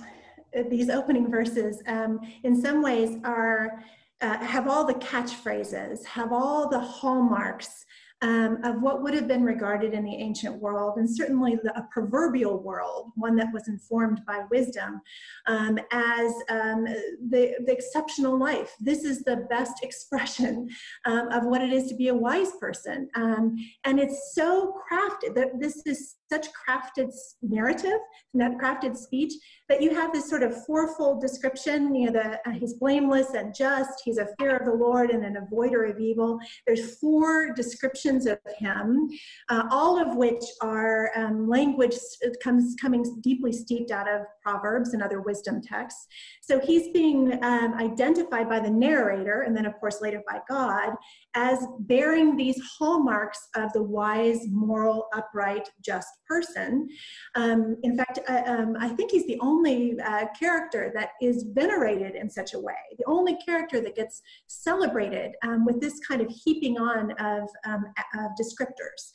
[0.69, 3.81] these opening verses um, in some ways are
[4.21, 7.84] uh, have all the catchphrases have all the hallmarks
[8.21, 11.87] um, of what would have been regarded in the ancient world, and certainly the, a
[11.91, 15.01] proverbial world, one that was informed by wisdom,
[15.47, 16.85] um, as um,
[17.29, 18.73] the, the, exceptional life.
[18.79, 20.69] This is the best expression
[21.05, 23.09] um, of what it is to be a wise person.
[23.15, 27.99] Um, and it's so crafted that this is such crafted narrative,
[28.33, 29.33] that crafted speech,
[29.69, 31.95] that you have this sort of fourfold description.
[31.95, 35.23] You know, the, uh, he's blameless and just, he's a fear of the Lord and
[35.23, 36.37] an avoider of evil.
[36.67, 39.09] There's four descriptions of him,
[39.49, 41.95] uh, all of which are um, language
[42.43, 46.05] comes coming deeply steeped out of Proverbs and other wisdom texts.
[46.41, 50.93] So he's being um, identified by the narrator, and then of course later by God,
[51.35, 56.89] as bearing these hallmarks of the wise, moral, upright, just person.
[57.35, 62.15] Um, in fact, uh, um, I think he's the only uh, character that is venerated
[62.15, 66.29] in such a way, the only character that gets celebrated um, with this kind of
[66.29, 69.11] heaping on of, um, of descriptors.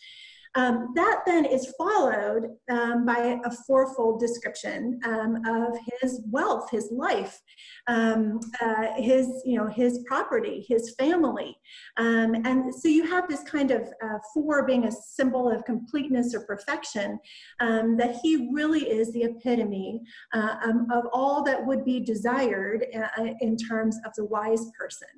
[0.57, 6.89] Um, that then is followed um, by a fourfold description um, of his wealth, his
[6.91, 7.41] life,
[7.87, 11.57] um, uh, his, you know, his property, his family.
[11.99, 16.35] Um, and so you have this kind of uh, four being a symbol of completeness
[16.35, 17.19] or perfection,
[17.61, 20.01] um, that he really is the epitome
[20.35, 20.57] uh,
[20.93, 25.09] of all that would be desired uh, in terms of the wise person.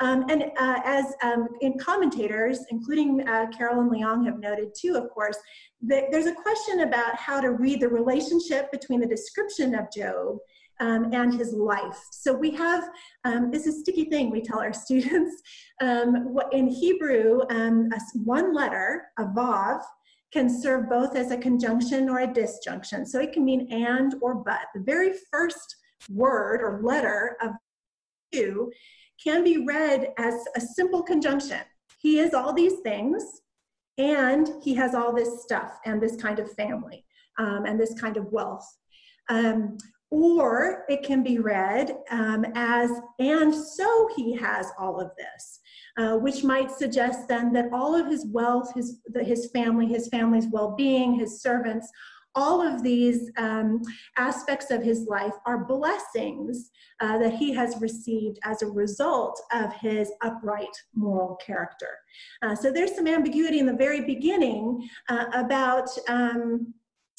[0.00, 1.04] and uh, as
[1.60, 5.36] in commentators, including uh, Carol and Leong have noted, too, of course,
[5.80, 10.38] there's a question about how to read the relationship between the description of Job
[10.80, 12.00] um, and his life.
[12.10, 12.88] So we have
[13.24, 15.42] um, this is a sticky thing we tell our students.
[15.80, 17.90] Um, in Hebrew, um,
[18.24, 19.82] one letter, a vav,
[20.32, 23.04] can serve both as a conjunction or a disjunction.
[23.04, 24.66] So it can mean and or but.
[24.74, 25.76] The very first
[26.08, 27.50] word or letter of
[28.32, 28.70] you
[29.22, 31.60] can be read as a simple conjunction.
[32.00, 33.22] He is all these things,
[33.98, 37.04] and he has all this stuff and this kind of family
[37.38, 38.66] um, and this kind of wealth.
[39.28, 39.78] Um,
[40.10, 45.60] or it can be read um, as, and so he has all of this,
[45.98, 50.48] uh, which might suggest then that all of his wealth, his, his family, his family's
[50.50, 51.88] well being, his servants,
[52.34, 53.82] all of these um,
[54.16, 56.70] aspects of his life are blessings
[57.00, 61.98] uh, that he has received as a result of his upright moral character.
[62.42, 66.72] Uh, so there's some ambiguity in the very beginning uh, about um,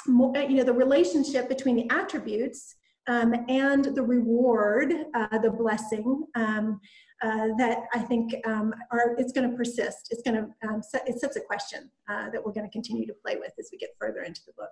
[0.08, 2.76] you know the relationship between the attributes
[3.08, 6.24] um, and the reward, uh, the blessing.
[6.36, 6.80] Um,
[7.24, 10.08] uh, that I think um, are it's going to persist.
[10.10, 13.06] It's going to um, set, it sets a question uh, that we're going to continue
[13.06, 14.72] to play with as we get further into the book.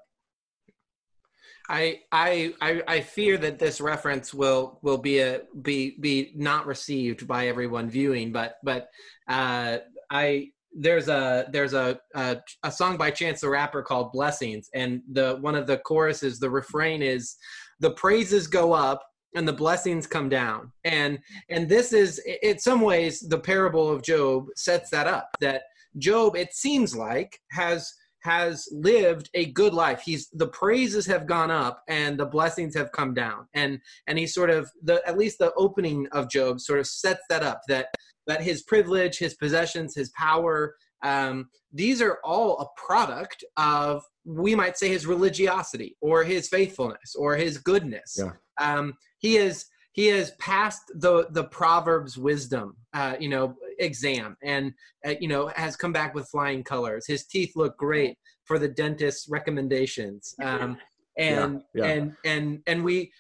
[1.69, 2.53] I, I
[2.87, 7.89] I fear that this reference will will be a be be not received by everyone
[7.89, 8.87] viewing, but but
[9.27, 9.77] uh,
[10.09, 15.01] I there's a there's a, a, a song by Chance the Rapper called Blessings, and
[15.11, 17.35] the one of the choruses, the refrain is,
[17.79, 19.03] the praises go up
[19.35, 24.01] and the blessings come down, and and this is in some ways the parable of
[24.01, 25.29] Job sets that up.
[25.39, 25.63] That
[25.97, 30.01] Job, it seems like, has has lived a good life.
[30.03, 33.47] He's the praises have gone up and the blessings have come down.
[33.53, 37.23] And and he sort of the at least the opening of Job sort of sets
[37.29, 37.87] that up that
[38.27, 44.53] that his privilege, his possessions, his power, um, these are all a product of we
[44.53, 48.17] might say his religiosity or his faithfulness or his goodness.
[48.17, 48.31] Yeah.
[48.59, 54.73] Um, he is he has passed the the proverbs wisdom uh, you know exam and
[55.05, 58.67] uh, you know has come back with flying colors his teeth look great for the
[58.67, 60.77] dentist's recommendations um,
[61.17, 61.91] and yeah, yeah.
[61.91, 63.11] and and and we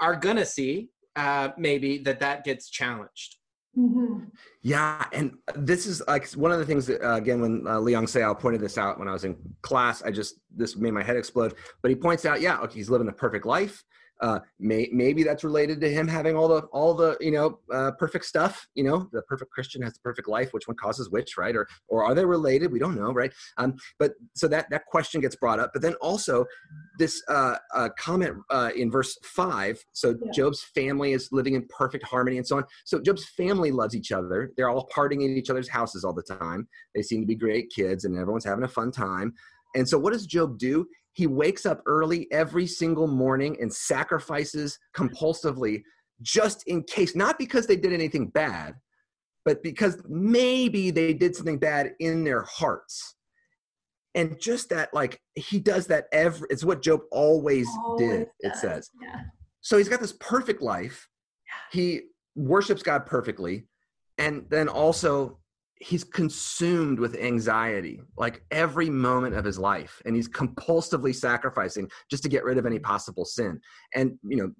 [0.00, 3.36] are gonna see uh, maybe that that gets challenged
[3.78, 4.24] Mm-hmm.
[4.60, 8.04] Yeah, and this is like one of the things that uh, again when uh, Leong
[8.04, 11.16] Seow pointed this out when I was in class, I just this made my head
[11.16, 11.54] explode.
[11.80, 13.82] But he points out, yeah, okay, he's living the perfect life.
[14.22, 17.90] Uh, may, maybe that's related to him having all the all the you know uh,
[17.98, 18.66] perfect stuff.
[18.74, 20.52] You know, the perfect Christian has the perfect life.
[20.52, 21.56] Which one causes which, right?
[21.56, 22.70] Or or are they related?
[22.70, 23.32] We don't know, right?
[23.58, 25.70] Um, but so that that question gets brought up.
[25.72, 26.46] But then also
[26.98, 29.84] this uh, uh comment uh, in verse five.
[29.92, 30.30] So yeah.
[30.30, 32.64] Job's family is living in perfect harmony and so on.
[32.84, 34.52] So Job's family loves each other.
[34.56, 36.68] They're all partying in each other's houses all the time.
[36.94, 39.34] They seem to be great kids, and everyone's having a fun time.
[39.74, 40.86] And so, what does Job do?
[41.14, 45.82] He wakes up early every single morning and sacrifices compulsively
[46.22, 48.74] just in case, not because they did anything bad,
[49.44, 53.16] but because maybe they did something bad in their hearts.
[54.14, 58.52] And just that, like, he does that every, it's what Job always, always did, does.
[58.52, 58.90] it says.
[59.02, 59.20] Yeah.
[59.62, 61.08] So he's got this perfect life.
[61.72, 62.02] He
[62.34, 63.66] worships God perfectly.
[64.18, 65.38] And then also
[65.82, 72.22] he's consumed with anxiety like every moment of his life and he's compulsively sacrificing just
[72.22, 73.60] to get rid of any possible sin.
[73.94, 74.52] And you know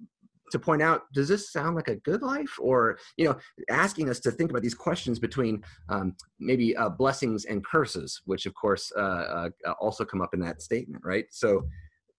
[0.51, 2.53] to point out does this sound like a good life?
[2.59, 3.37] Or you know
[3.69, 8.45] asking us to think about these questions between um, maybe uh, blessings and curses which
[8.45, 11.25] of course uh, uh, also come up in that statement right?
[11.29, 11.63] So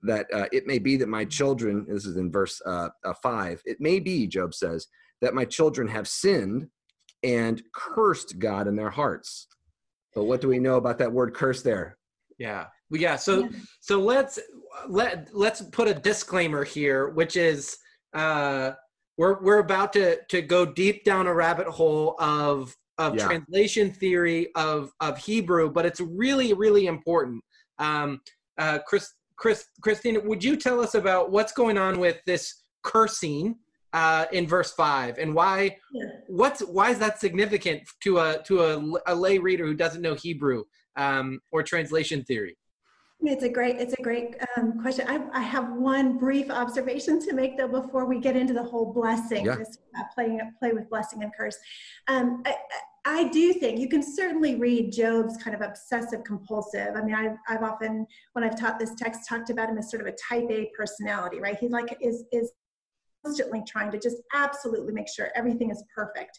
[0.03, 3.63] that uh, it may be that my children this is in verse uh, uh, 5
[3.67, 4.87] it may be job says
[5.21, 6.69] that my children have sinned
[7.25, 9.49] and cursed God in their hearts.
[10.15, 11.97] But what do we know about that word curse there?
[12.39, 12.67] Yeah.
[12.91, 13.17] Well, yeah.
[13.17, 13.49] So
[13.81, 14.39] so let's
[14.89, 17.77] let let's put a disclaimer here, which is
[18.13, 18.73] uh
[19.17, 23.27] we're we're about to to go deep down a rabbit hole of of yeah.
[23.27, 27.43] translation theory of of Hebrew, but it's really really important.
[27.79, 28.21] Um,
[28.59, 33.57] uh, Chris, Chris, Christine, would you tell us about what's going on with this cursing
[33.95, 35.77] uh, in verse five, and why?
[35.93, 36.05] Yeah.
[36.27, 40.15] What's why is that significant to a to a, a lay reader who doesn't know
[40.15, 40.65] Hebrew
[40.97, 42.59] um, or translation theory?
[43.23, 45.07] It's a great it's a great um, question.
[45.09, 48.93] I, I, have one brief observation to make though before we get into the whole
[48.93, 49.55] blessing, yeah.
[49.55, 51.57] this uh, playing play with blessing and curse.
[52.09, 52.57] Um, I,
[53.07, 56.97] I do think you can certainly read Job's kind of obsessive compulsive.
[56.97, 60.01] I mean, I've, I've often, when I've taught this text, talked about him as sort
[60.01, 61.57] of a type A personality, right?
[61.59, 62.51] He like is is
[63.25, 66.39] constantly trying to just absolutely make sure everything is perfect.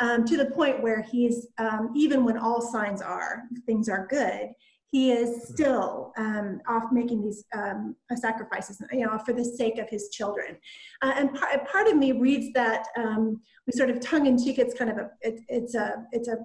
[0.00, 4.50] Um, to the point where he's, um, even when all signs are, things are good,
[4.90, 9.88] he is still um, off making these um, sacrifices, you know, for the sake of
[9.90, 10.56] his children.
[11.02, 14.58] Uh, and part, part of me reads that um, we sort of tongue in cheek.
[14.58, 16.38] It's kind of a, it, it's a, it's a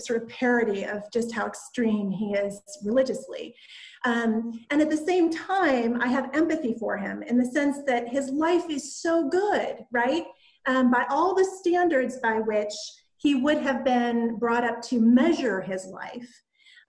[0.00, 3.54] sort of parody of just how extreme he is religiously.
[4.04, 8.08] Um, and at the same time, I have empathy for him in the sense that
[8.08, 10.24] his life is so good, right?
[10.66, 12.72] Um, by all the standards by which
[13.18, 16.28] he would have been brought up to measure his life.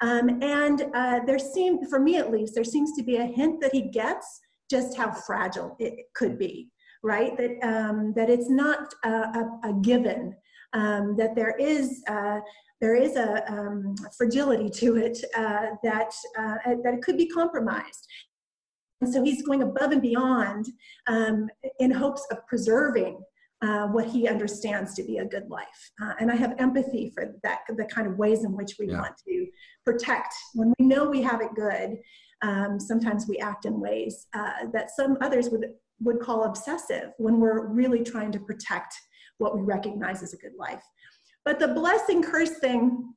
[0.02, 3.62] Um, and uh, there seems, for me at least, there seems to be a hint
[3.62, 4.40] that he gets
[4.70, 6.70] just how fragile it could be,
[7.04, 7.36] right?
[7.38, 10.36] That, um, that it's not a, a, a given,
[10.74, 12.40] um, that there is uh,
[12.82, 18.08] there is a um, fragility to it uh, that, uh, that it could be compromised.
[19.02, 20.66] And so he's going above and beyond
[21.08, 21.50] um,
[21.80, 23.20] in hopes of preserving
[23.62, 25.92] uh, what he understands to be a good life.
[26.02, 29.02] Uh, and I have empathy for that, the kind of ways in which we yeah.
[29.02, 29.48] want to
[29.86, 30.34] protect.
[30.54, 31.98] When we know we have it good,
[32.44, 35.66] um, sometimes we act in ways uh, that some others would,
[36.02, 38.94] would call obsessive when we're really trying to protect
[39.40, 40.84] what we recognize as a good life.
[41.48, 43.14] But the blessing curse thing,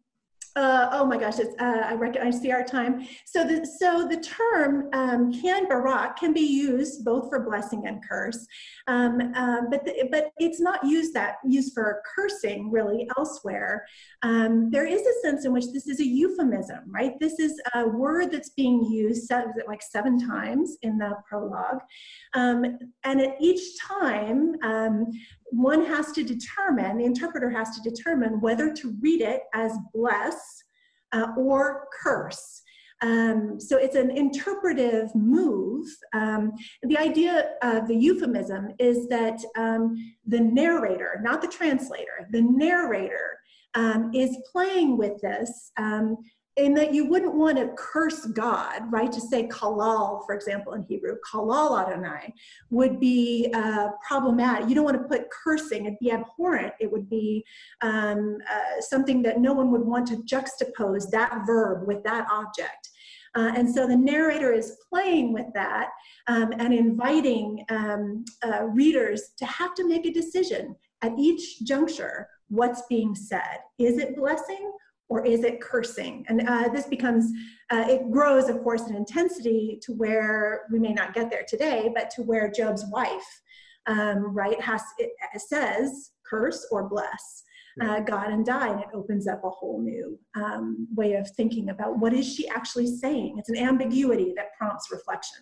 [0.55, 3.05] uh, oh my gosh, it's, uh, I recognize the art time.
[3.25, 8.01] So the, so the term um, can barak can be used both for blessing and
[8.09, 8.47] curse,
[8.87, 13.85] um, um, but, the, but it's not used that used for cursing really elsewhere.
[14.23, 17.19] Um, there is a sense in which this is a euphemism, right?
[17.19, 21.81] This is a word that's being used seven, like seven times in the prologue.
[22.35, 25.07] Um, and at each time, um,
[25.51, 30.63] one has to determine, the interpreter has to determine whether to read it as bless
[31.13, 32.63] uh, or curse.
[33.03, 35.87] Um, so it's an interpretive move.
[36.13, 39.97] Um, the idea of the euphemism is that um,
[40.27, 43.39] the narrator, not the translator, the narrator
[43.75, 46.17] um, is playing with this um,
[46.57, 49.11] in that you wouldn't want to curse God, right?
[49.11, 52.35] To say kalal, for example, in Hebrew, kalal Adonai,
[52.71, 54.69] would be uh, problematic.
[54.69, 56.75] You don't want to put cursing, it'd be abhorrent.
[56.81, 57.45] It would be
[57.83, 62.91] um, uh, something that no one would want to juxtapose that verb with that object.
[63.37, 65.91] Uh, and so the narrator is playing with that
[66.27, 72.29] um, and inviting um, uh, readers to have to make a decision at each juncture
[72.49, 73.59] what's being said.
[73.79, 74.73] Is it blessing
[75.11, 76.25] or is it cursing?
[76.29, 77.31] And uh, this becomes,
[77.71, 81.91] uh, it grows, of course, in intensity to where we may not get there today,
[81.95, 83.43] but to where Job's wife,
[83.87, 87.43] um, right, has it says curse or bless.
[87.81, 91.71] Uh, God and die, and it opens up a whole new um, way of thinking
[91.71, 93.37] about what is she actually saying.
[93.39, 95.39] It's an ambiguity that prompts reflection.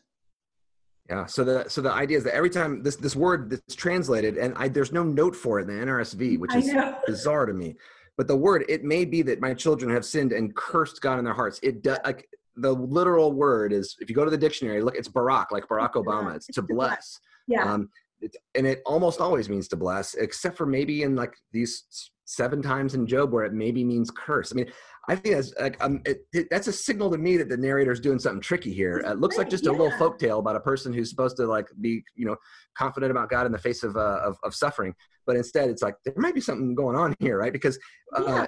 [1.09, 1.27] Yeah.
[1.27, 4.55] So the so the idea is that every time this this word that's translated, and
[4.57, 6.71] I, there's no note for it in the NRSV, which is
[7.07, 7.75] bizarre to me.
[8.19, 11.25] But the word, it may be that my children have sinned and cursed God in
[11.25, 11.61] their hearts.
[11.63, 15.09] It does like the literal word is if you go to the dictionary, look, it's
[15.09, 16.35] Barak, like Barack Obama.
[16.35, 17.21] It's to bless.
[17.47, 17.73] Yeah.
[17.73, 17.89] Um,
[18.21, 22.61] it, and it almost always means to bless, except for maybe in like these seven
[22.61, 24.53] times in Job where it maybe means curse.
[24.53, 24.71] I mean,
[25.09, 27.91] I think that's like um, it, it, that's a signal to me that the narrator
[27.91, 28.99] is doing something tricky here.
[28.99, 29.71] It looks like just yeah.
[29.71, 32.37] a little folk tale about a person who's supposed to like be you know
[32.77, 34.95] confident about God in the face of uh, of, of, suffering,
[35.27, 37.53] but instead it's like there might be something going on here, right?
[37.53, 37.79] Because
[38.15, 38.47] uh,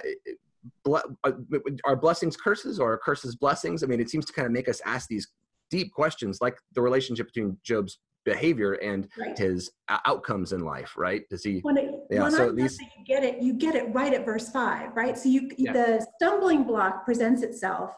[0.85, 1.01] yeah.
[1.25, 1.31] uh,
[1.83, 3.83] are blessings curses or are curses blessings?
[3.83, 5.27] I mean, it seems to kind of make us ask these
[5.71, 9.37] deep questions, like the relationship between Job's behavior and right.
[9.37, 12.79] his uh, outcomes in life right does he when, it, yeah, when so I these,
[12.79, 15.73] you get it you get it right at verse five right so you yeah.
[15.73, 17.91] the stumbling block presents itself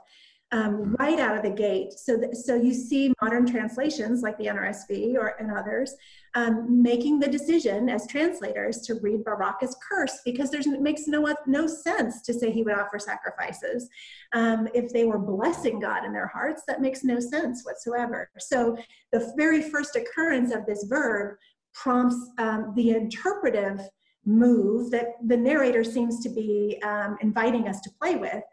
[0.54, 1.94] um, right out of the gate.
[1.94, 5.96] So, th- so you see modern translations like the NRSV or and others
[6.36, 11.08] um, making the decision as translators to read Barak as curse because there's it makes
[11.08, 13.90] no no sense to say he would offer sacrifices
[14.34, 16.62] um, if they were blessing God in their hearts.
[16.68, 18.30] That makes no sense whatsoever.
[18.38, 18.78] So
[19.12, 21.36] the very first occurrence of this verb
[21.74, 23.82] prompts um, the interpretive
[24.26, 28.44] move that the narrator seems to be um, inviting us to play with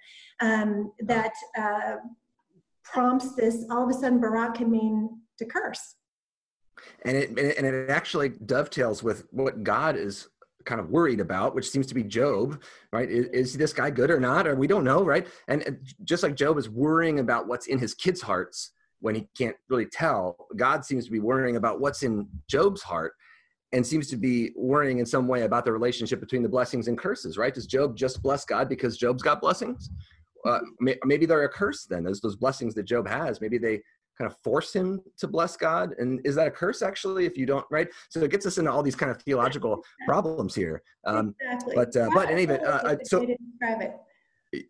[0.40, 1.96] um, that uh,
[2.84, 5.96] prompts this all of a sudden barak can mean to curse.
[7.04, 10.28] And it and it actually dovetails with what god is
[10.64, 12.60] kind of worried about which seems to be job
[12.92, 13.10] right?
[13.10, 14.46] Is, is this guy good or not?
[14.46, 15.26] Or we don't know right?
[15.48, 19.56] And just like job is worrying about what's in his kids hearts when he can't
[19.68, 23.12] really tell god seems to be worrying about what's in job's heart
[23.72, 26.98] and seems to be worrying in some way about the relationship between the blessings and
[26.98, 27.54] curses, right?
[27.54, 29.90] Does Job just bless God because Job's got blessings?
[30.44, 30.60] Uh,
[31.04, 32.02] maybe they're a curse then.
[32.02, 33.80] Those those blessings that Job has, maybe they
[34.16, 35.94] kind of force him to bless God.
[35.98, 37.26] And is that a curse actually?
[37.26, 37.88] If you don't, right?
[38.08, 40.82] So it gets us into all these kind of theological problems here.
[41.06, 41.74] Um, exactly.
[41.74, 43.26] But uh, but anyway, uh so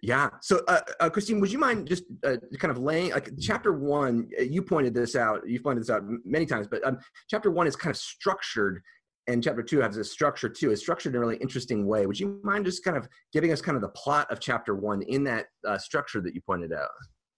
[0.02, 0.28] yeah.
[0.42, 4.28] So, uh, uh, Christine, would you mind just uh, kind of laying like chapter one?
[4.38, 5.40] Uh, you pointed this out.
[5.46, 8.82] You've pointed this out many times, but um, chapter one is kind of structured,
[9.26, 10.70] and chapter two has a structure too.
[10.70, 12.06] It's structured in a really interesting way.
[12.06, 15.02] Would you mind just kind of giving us kind of the plot of chapter one
[15.02, 16.88] in that uh, structure that you pointed out?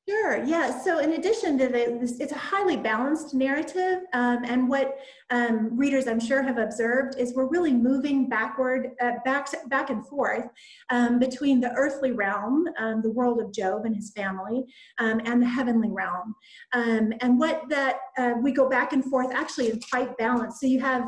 [0.08, 0.42] Sure.
[0.44, 0.76] Yeah.
[0.82, 4.98] So, in addition to this, it's a highly balanced narrative, um, and what
[5.30, 10.04] um, readers, I'm sure, have observed is we're really moving backward, uh, back, back and
[10.04, 10.46] forth
[10.90, 14.64] um, between the earthly realm, um, the world of Job and his family,
[14.98, 16.34] um, and the heavenly realm.
[16.72, 20.58] Um, and what that uh, we go back and forth actually in quite balance.
[20.58, 21.04] So you have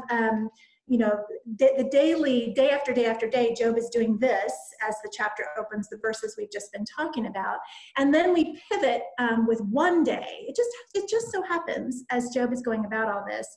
[0.86, 1.24] you know,
[1.58, 4.52] the daily, day after day after day, Job is doing this
[4.86, 7.58] as the chapter opens, the verses we've just been talking about,
[7.96, 10.44] and then we pivot um, with one day.
[10.46, 13.48] It just it just so happens as Job is going about all this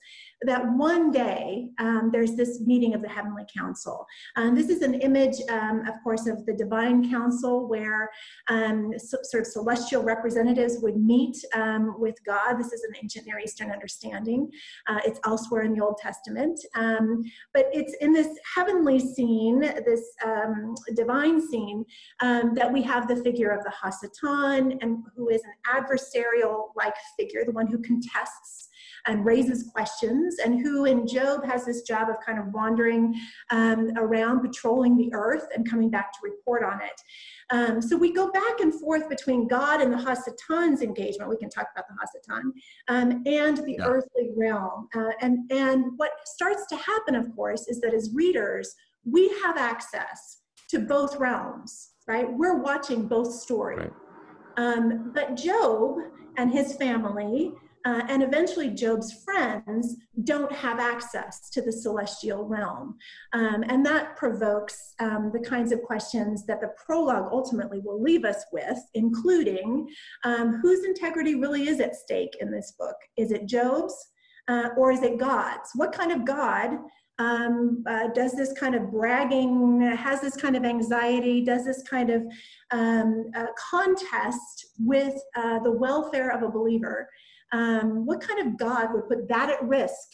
[0.43, 4.05] that one day um, there's this meeting of the heavenly council.
[4.35, 8.09] Um, this is an image, um, of course, of the divine council where
[8.47, 12.55] um, so, sort of celestial representatives would meet um, with God.
[12.59, 14.51] This is an ancient Near Eastern understanding.
[14.87, 16.59] Uh, it's elsewhere in the Old Testament.
[16.75, 17.23] Um,
[17.53, 20.03] but it's in this heavenly scene, this
[20.95, 21.83] divine scene,
[22.21, 27.43] that we have the figure of the Hasatan, and who is an adversarial like figure,
[27.43, 28.69] the one who contests
[29.07, 33.15] and raises questions, and who in Job has this job of kind of wandering
[33.51, 37.01] um, around, patrolling the earth, and coming back to report on it.
[37.49, 41.29] Um, so we go back and forth between God and the Hasatan's engagement.
[41.29, 42.51] We can talk about the Hasatan
[42.89, 43.85] um, and the yeah.
[43.85, 44.87] earthly realm.
[44.95, 49.57] Uh, and and what starts to happen, of course, is that as readers, we have
[49.57, 51.91] access to both realms.
[52.07, 52.27] Right?
[52.31, 53.79] We're watching both stories.
[53.79, 53.91] Right
[54.57, 55.97] Um, but Job
[56.37, 57.53] and his family
[57.87, 62.97] uh, and eventually Job's friends don't have access to the celestial realm.
[63.31, 68.25] Um, and that provokes um, the kinds of questions that the prologue ultimately will leave
[68.25, 69.87] us with, including
[70.25, 72.97] um, whose integrity really is at stake in this book?
[73.15, 73.95] Is it Job's
[74.49, 75.69] uh, or is it God's?
[75.75, 76.71] What kind of God
[77.19, 82.09] um, uh, does this kind of bragging, has this kind of anxiety, does this kind
[82.09, 82.23] of
[82.71, 87.07] um, uh, contest with uh, the welfare of a believer?
[87.51, 90.07] Um, what kind of God would put that at risk?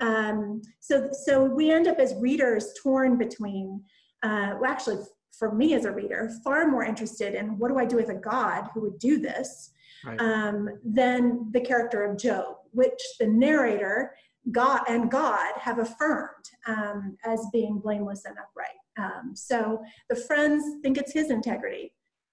[0.00, 3.82] Um, so, so we end up as readers torn between,
[4.22, 5.04] uh, well, actually,
[5.38, 8.14] for me as a reader, far more interested in what do I do with a
[8.14, 9.70] God who would do this
[10.04, 10.20] right.
[10.20, 14.14] um, than the character of Job, which the narrator
[14.52, 18.68] God and God have affirmed um, as being blameless and upright.
[18.98, 21.92] Um, so the friends think it's his integrity.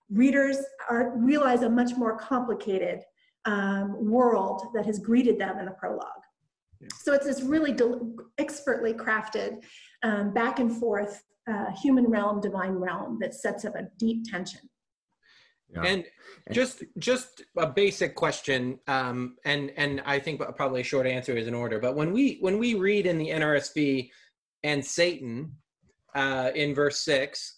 [0.09, 0.57] Readers
[0.89, 3.01] are realize a much more complicated
[3.45, 6.07] um, world that has greeted them in the prologue.
[6.79, 6.87] Yeah.
[7.01, 7.75] So it's this really
[8.37, 9.63] expertly crafted
[10.03, 14.61] um, back and forth uh, human realm, divine realm that sets up a deep tension.
[15.73, 15.83] Yeah.
[15.85, 16.05] And
[16.51, 21.47] just just a basic question, um, and and I think probably a short answer is
[21.47, 21.79] in order.
[21.79, 24.09] But when we when we read in the NRSV
[24.63, 25.53] and Satan
[26.13, 27.55] uh, in verse six,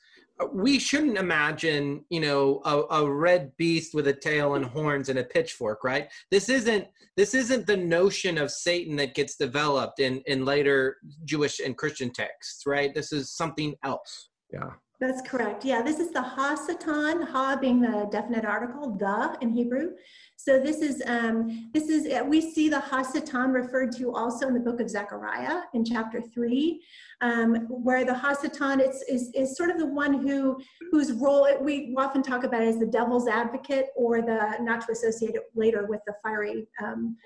[0.52, 5.20] we shouldn't imagine you know a, a, red beast with a tail and horns and
[5.20, 6.12] a pitchfork right?
[6.32, 11.60] This isn't this isn't the notion of satan that gets developed in in later jewish
[11.60, 12.94] and christian texts right?
[12.94, 14.30] This is something else.
[14.52, 15.66] Yeah that's correct.
[15.66, 19.92] Yeah, this is the ha-satan, ha being the definite article, the in Hebrew.
[20.38, 24.54] So this is, um, this is uh, we see the ha-satan referred to also in
[24.54, 26.82] the book of Zechariah in chapter three,
[27.22, 31.94] um, where the ha-satan is, is, is sort of the one who whose role, we
[31.98, 36.02] often talk about as the devil's advocate or the, not to associate it later with
[36.08, 37.18] the fiery um,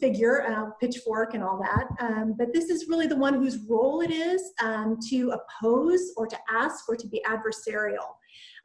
[0.00, 1.88] figure, uh, pitchfork and all that.
[2.00, 6.26] Um, but this is really the one whose role it is um, to oppose or
[6.26, 8.16] to ask or to be adversarial.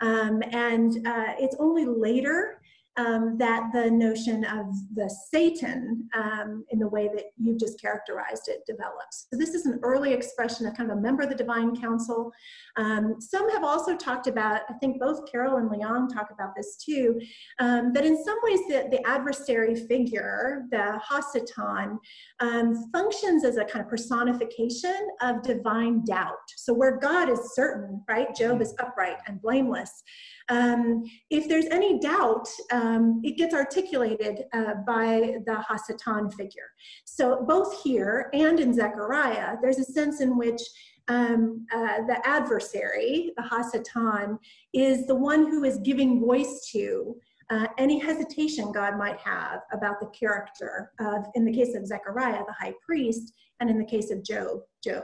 [0.01, 2.61] Um, and uh, it's only later
[2.97, 8.47] um, that the notion of the Satan, um, in the way that you've just characterized
[8.47, 9.27] it, develops.
[9.31, 12.31] So this is an early expression of kind of a member of the divine council.
[12.75, 16.77] Um, some have also talked about, I think both Carol and Leong talk about this
[16.77, 17.19] too,
[17.59, 21.99] um, that in some ways the, the adversary figure, the Ha-satan,
[22.39, 26.33] um, functions as a kind of personification of divine doubt.
[26.57, 28.33] So where God is certain, right?
[28.35, 30.03] Job is upright and blameless.
[30.49, 36.69] Um, if there's any doubt, um, it gets articulated uh, by the Ha-satan figure.
[37.05, 40.61] So both here and in Zechariah, there's a sense in which
[41.07, 44.39] um, uh, the adversary, the Ha-satan,
[44.73, 47.15] is the one who is giving voice to
[47.49, 52.43] uh, any hesitation God might have about the character of, in the case of Zechariah,
[52.47, 55.03] the high priest, and in the case of Job, Job.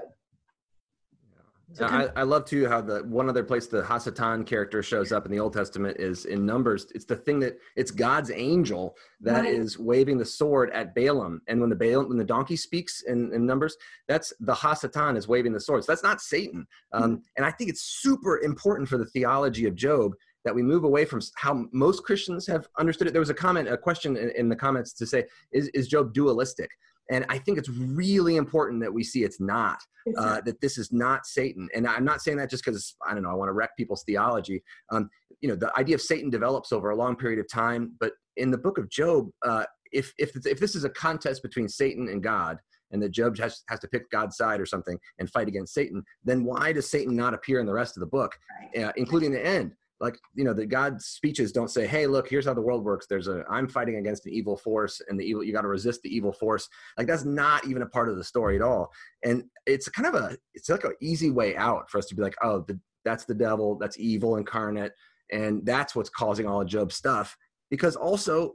[1.73, 5.25] So I, I, love too how the one other place the Ha-satan character shows up
[5.25, 6.87] in the Old Testament is in Numbers.
[6.95, 9.53] It's the thing that it's God's angel that right.
[9.53, 13.31] is waving the sword at Balaam, and when the Balaam when the donkey speaks in,
[13.33, 15.83] in Numbers, that's the Ha-satan is waving the sword.
[15.83, 16.65] So that's not Satan.
[16.91, 17.15] Um, mm-hmm.
[17.37, 20.13] And I think it's super important for the theology of Job
[20.45, 23.11] that we move away from how most Christians have understood it.
[23.11, 26.13] There was a comment, a question in, in the comments to say, is, is Job
[26.13, 26.71] dualistic?
[27.09, 29.79] And I think it's really important that we see it's not,
[30.17, 31.67] uh, that this is not Satan.
[31.73, 34.03] And I'm not saying that just because, I don't know, I want to wreck people's
[34.03, 34.63] theology.
[34.91, 35.09] Um,
[35.41, 37.93] you know, the idea of Satan develops over a long period of time.
[37.99, 41.67] But in the book of Job, uh, if, if, if this is a contest between
[41.67, 42.59] Satan and God,
[42.91, 46.03] and the Job has, has to pick God's side or something and fight against Satan,
[46.23, 48.35] then why does Satan not appear in the rest of the book,
[48.77, 49.73] uh, including the end?
[49.99, 53.05] Like you know the god's speeches don't say hey look here's how the world works
[53.07, 56.01] there's a i'm fighting against an evil force and the evil you got to resist
[56.01, 58.89] the evil force like that's not even a part of the story at all
[59.23, 62.21] and it's kind of a it's like an easy way out for us to be
[62.21, 64.93] like oh the, that's the devil that's evil incarnate
[65.31, 67.35] and that's what's causing all of job's stuff
[67.69, 68.53] because also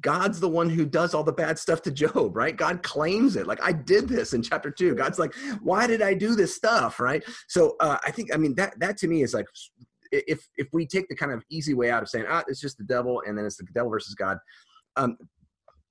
[0.00, 2.56] God's the one who does all the bad stuff to Job, right?
[2.56, 3.46] God claims it.
[3.46, 4.94] Like I did this in chapter two.
[4.94, 7.22] God's like, why did I do this stuff, right?
[7.48, 9.46] So uh, I think, I mean, that that to me is like
[10.12, 12.78] if if we take the kind of easy way out of saying ah it's just
[12.78, 14.38] the devil and then it's the devil versus god
[14.96, 15.16] um,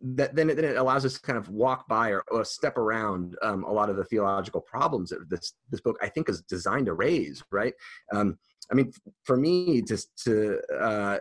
[0.01, 2.77] that then it, then it allows us to kind of walk by or, or step
[2.77, 6.41] around um, a lot of the theological problems that this this book I think is
[6.41, 7.43] designed to raise.
[7.51, 7.73] Right?
[8.13, 8.37] Um,
[8.71, 8.91] I mean,
[9.23, 11.19] for me, just to uh,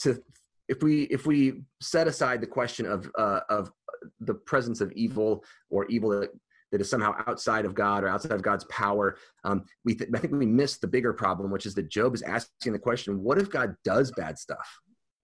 [0.00, 0.22] to
[0.68, 3.72] if we if we set aside the question of uh, of
[4.20, 6.30] the presence of evil or evil that
[6.72, 9.16] that is somehow outside of God or outside of God's power.
[9.44, 12.22] Um, we th- I think we miss the bigger problem, which is that Job is
[12.22, 14.66] asking the question: What if God does bad stuff?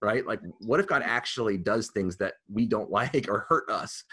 [0.00, 0.26] right?
[0.26, 4.04] Like, what if God actually does things that we don't like or hurt us?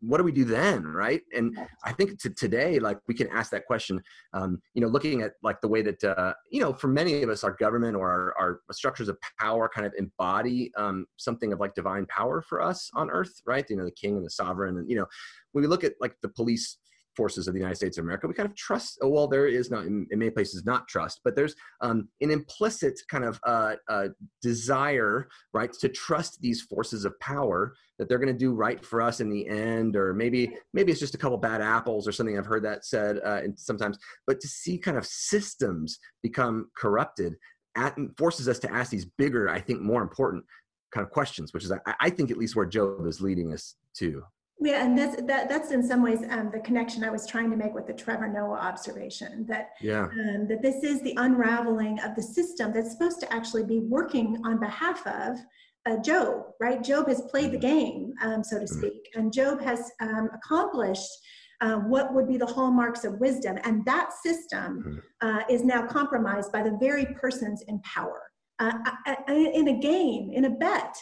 [0.00, 1.22] What do we do then right?
[1.34, 4.02] And i think to today like we can ask that question
[4.34, 7.30] um, you know looking at like the way that uh, you know for many of
[7.30, 11.60] us our government or our, our structures of power kind of embody um, something of
[11.60, 13.66] like divine power for us on earth right?
[13.68, 15.06] You know the king and the sovereign and you know
[15.52, 16.78] when we look at like the police
[17.16, 18.26] forces of the United States of America.
[18.26, 21.20] We kind of trust, oh, well, there is not, in, in many places, not trust,
[21.24, 24.08] but there's um, an implicit kind of uh, uh,
[24.42, 29.00] desire, right, to trust these forces of power that they're going to do right for
[29.00, 32.36] us in the end, or maybe maybe it's just a couple bad apples or something.
[32.36, 37.34] I've heard that said uh, and sometimes, but to see kind of systems become corrupted
[37.76, 40.44] at, forces us to ask these bigger, I think, more important
[40.92, 43.76] kind of questions, which is I, I think at least where Job is leading us
[43.98, 44.22] to.
[44.58, 47.56] Yeah, and that's that, that's in some ways um, the connection I was trying to
[47.56, 50.04] make with the Trevor Noah observation that yeah.
[50.04, 54.40] um, that this is the unraveling of the system that's supposed to actually be working
[54.44, 55.36] on behalf of
[55.84, 56.82] uh, Job, right?
[56.82, 57.78] Job has played the mm-hmm.
[57.78, 58.78] game, um, so to mm-hmm.
[58.78, 61.10] speak, and Job has um, accomplished
[61.60, 65.28] uh, what would be the hallmarks of wisdom, and that system mm-hmm.
[65.28, 68.22] uh, is now compromised by the very persons in power.
[68.58, 68.72] Uh,
[69.28, 70.96] in a game, in a bet,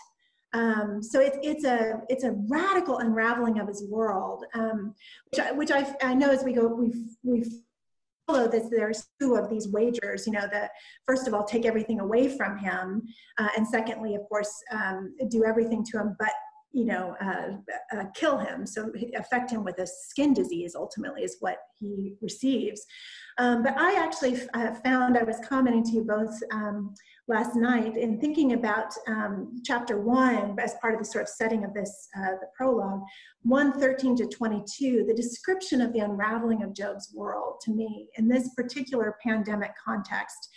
[0.55, 4.95] um, so it's it's a it's a radical unraveling of his world, um,
[5.31, 6.93] which I, which I, I know as we go we
[7.25, 7.45] we
[8.27, 8.69] follow this.
[8.71, 10.27] There's two of these wagers.
[10.27, 10.71] You know, that
[11.07, 13.03] first of all take everything away from him,
[13.39, 16.33] uh, and secondly, of course, um, do everything to him, but
[16.73, 18.67] you know, uh, uh, kill him.
[18.67, 20.77] So affect him with a skin disease.
[20.77, 22.87] Ultimately, is what he receives.
[23.39, 26.95] Um, but I actually uh, found I was commenting to you both um,
[27.27, 31.64] last night in thinking about um, chapter one as part of the sort of setting
[31.64, 33.01] of this, uh, the prologue,
[33.43, 38.51] 113 to 22, the description of the unraveling of Job's world to me in this
[38.55, 40.51] particular pandemic context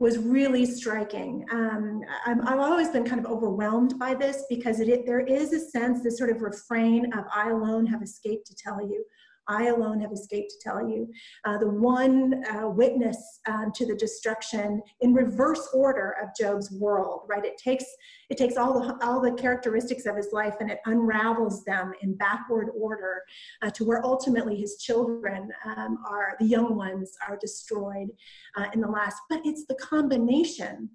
[0.00, 1.46] was really striking.
[1.52, 5.52] Um, i have always been kind of overwhelmed by this because it, it, there is
[5.52, 9.04] a sense, this sort of refrain of I alone have escaped to tell you
[9.48, 11.08] I alone have escaped to tell you.
[11.44, 17.22] Uh, the one uh, witness um, to the destruction in reverse order of Job's world,
[17.28, 17.44] right?
[17.44, 17.84] It takes
[18.30, 22.16] it takes all the all the characteristics of his life and it unravels them in
[22.16, 23.22] backward order
[23.62, 28.08] uh, to where ultimately his children um, are the young ones are destroyed
[28.56, 29.16] uh, in the last.
[29.28, 30.90] But it's the combination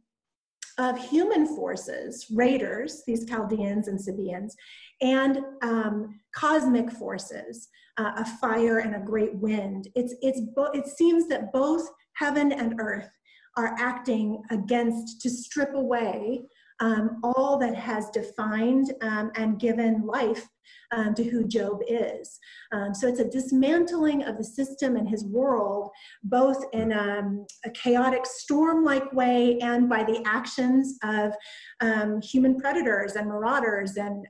[0.80, 4.56] of human forces, raiders, these Chaldeans and Sabaeans,
[5.02, 7.68] and um, cosmic forces,
[7.98, 9.88] uh, a fire and a great wind.
[9.96, 13.10] It's, it's bo- it seems that both heaven and earth
[13.58, 16.42] are acting against to strip away
[16.80, 20.48] um, all that has defined um, and given life
[20.92, 22.40] um, to who Job is.
[22.72, 25.90] Um, so it's a dismantling of the system and his world,
[26.24, 31.34] both in um, a chaotic storm like way and by the actions of
[31.82, 34.26] um, human predators and marauders and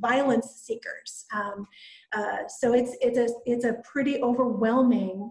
[0.00, 1.26] violence seekers.
[2.14, 5.30] Uh, so it's, it's, a, it's a pretty overwhelming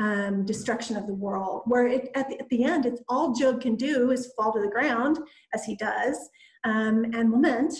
[0.00, 3.60] um, destruction of the world, where it, at, the, at the end, it's all Job
[3.60, 5.18] can do is fall to the ground,
[5.52, 6.16] as he does,
[6.64, 7.74] um, and lament,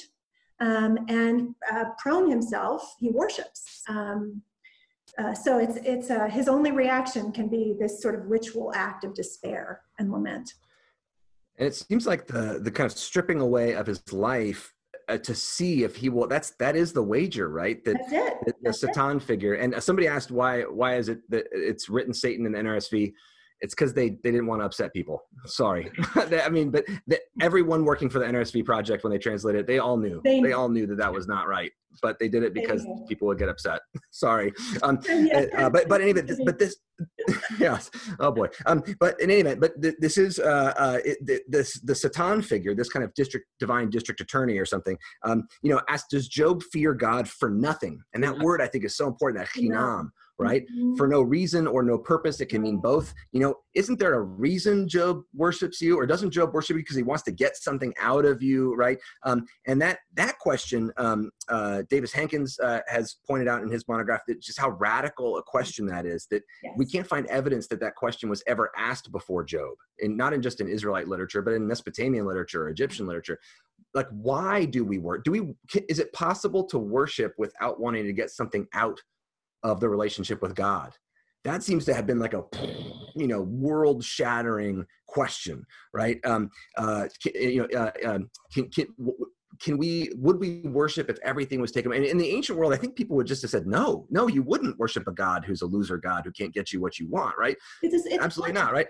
[0.64, 3.82] um, and uh, prone himself, he worships.
[3.88, 4.42] Um,
[5.18, 9.04] uh, so it's, it's uh, his only reaction can be this sort of ritual act
[9.04, 10.54] of despair and lament.
[11.58, 14.72] And it seems like the the kind of stripping away of his life
[15.08, 18.72] uh, to see if he will that's that is the wager right that the, the
[18.72, 19.22] satan it.
[19.22, 23.12] figure and somebody asked why why is it that it's written satan in the nrsv
[23.64, 27.84] it's because they they didn't want to upset people sorry i mean but the, everyone
[27.84, 30.68] working for the nrsv project when they translated it they all knew they, they all
[30.68, 33.80] knew that that was not right but they did it because people would get upset
[34.10, 34.52] sorry
[34.82, 34.98] um
[35.56, 36.76] uh, but but anyway but this
[37.58, 37.90] yes.
[38.20, 38.48] Oh boy.
[38.66, 41.94] Um, but in any event, but th- this is uh, uh, it, th- this the
[41.94, 44.96] Satan figure, this kind of district divine district attorney or something.
[45.24, 48.00] Um, you know, asks, does Job fear God for nothing?
[48.12, 49.44] And that word I think is so important.
[49.44, 50.62] That chinam, right?
[50.62, 50.96] Mm-hmm.
[50.96, 52.40] For no reason or no purpose.
[52.40, 53.14] It can mean both.
[53.32, 56.96] You know, isn't there a reason Job worships you, or doesn't Job worship you because
[56.96, 58.98] he wants to get something out of you, right?
[59.24, 63.86] Um, and that that question, um, uh, Davis Hankins uh, has pointed out in his
[63.86, 66.26] monograph that just how radical a question that is.
[66.30, 66.74] That yes.
[66.76, 70.42] we can't find evidence that that question was ever asked before Job, and not in
[70.42, 73.38] just in Israelite literature, but in Mesopotamian literature, Egyptian literature.
[73.94, 75.22] Like, why do we work?
[75.22, 75.54] Do we?
[75.88, 79.00] Is it possible to worship without wanting to get something out
[79.64, 80.92] of the relationship with God?
[81.42, 82.44] That seems to have been like a,
[83.14, 86.18] you know, world-shattering question, right?
[86.24, 88.86] Um, uh, you know, uh, um, can, can,
[89.60, 92.76] can we would we worship if everything was taken and in the ancient world i
[92.76, 95.66] think people would just have said no no you wouldn't worship a god who's a
[95.66, 98.88] loser god who can't get you what you want right it's, it's absolutely not right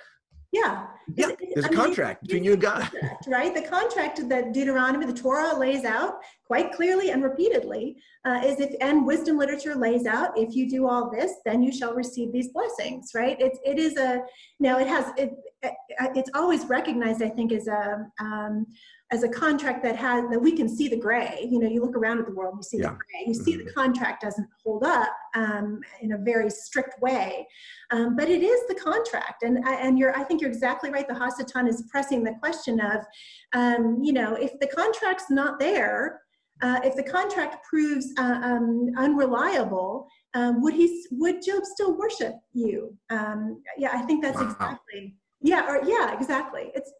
[0.54, 0.86] Yeah.
[1.16, 2.88] Yeah, there's a contract between you and God.
[3.26, 3.52] Right?
[3.52, 8.74] The contract that Deuteronomy, the Torah lays out quite clearly and repeatedly uh, is if,
[8.80, 12.48] and wisdom literature lays out, if you do all this, then you shall receive these
[12.48, 13.36] blessings, right?
[13.40, 14.22] It's, it is a,
[14.60, 15.32] now it has, it,
[16.14, 18.66] it's always recognized, I think, as a, um,
[19.14, 21.96] as a contract that has that we can see the gray you know you look
[21.96, 22.90] around at the world you see yeah.
[22.90, 23.66] the gray you see mm-hmm.
[23.66, 27.46] the contract doesn't hold up um, in a very strict way
[27.90, 31.14] um, but it is the contract and and you're i think you're exactly right the
[31.14, 33.04] Hasatan is pressing the question of
[33.54, 36.20] um, you know if the contract's not there
[36.62, 42.34] uh, if the contract proves uh, um, unreliable um, would he would job still worship
[42.52, 44.50] you um, yeah i think that's wow.
[44.50, 46.72] exactly yeah or yeah exactly.
[46.74, 46.90] It's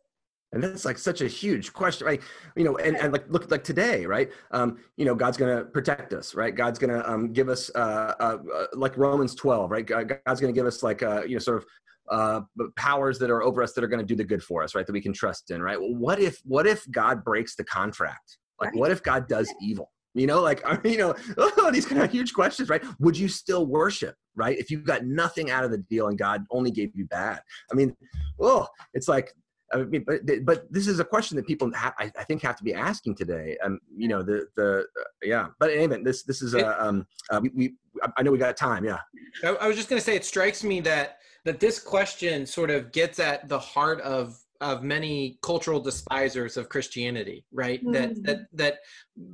[0.53, 2.22] and that's like such a huge question right?
[2.55, 4.30] You know and, and like look like today right?
[4.53, 6.55] Um you know god's gonna protect us right?
[6.55, 9.86] God's gonna um give us uh, uh, uh like romans 12 right?
[9.86, 11.66] God's gonna give us like uh you know sort of
[12.11, 12.40] uh
[12.76, 14.86] powers that are over us that are gonna do the good for us right?
[14.86, 15.80] That we can trust in right?
[15.80, 18.36] Well, what if what if god breaks the contract?
[18.61, 18.78] Like right.
[18.78, 22.33] what if god does evil you know like you know oh, these kind of huge
[22.33, 26.09] questions right would you still worship right if you got nothing out of the deal
[26.09, 27.41] and god only gave you bad
[27.71, 27.95] i mean
[28.41, 29.33] oh it's like
[29.73, 32.57] I mean, but but this is a question that people ha- I, I, think have
[32.57, 33.57] to be asking today.
[33.65, 35.49] Um, you know, the the uh, yeah.
[35.59, 37.07] But anyway, this this is a um.
[37.31, 37.75] Uh, we, we
[38.17, 38.85] I know we got time.
[38.85, 38.99] Yeah.
[39.43, 42.71] I, I was just going to say, it strikes me that that this question sort
[42.71, 47.80] of gets at the heart of of many cultural despisers of Christianity, right?
[47.80, 47.92] Mm-hmm.
[47.92, 48.78] That that that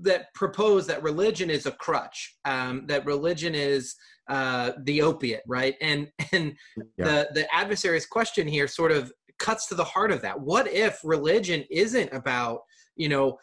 [0.03, 3.95] that propose that religion is a crutch, um, that religion is
[4.29, 5.75] uh, the opiate, right?
[5.81, 6.55] And and
[6.97, 7.05] yeah.
[7.05, 10.39] the the adversary's question here sort of cuts to the heart of that.
[10.41, 12.61] What if religion isn't about,
[12.97, 13.39] you know,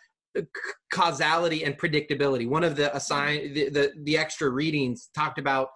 [0.92, 2.48] causality and predictability?
[2.48, 5.70] One of the assign the, the, the extra readings talked about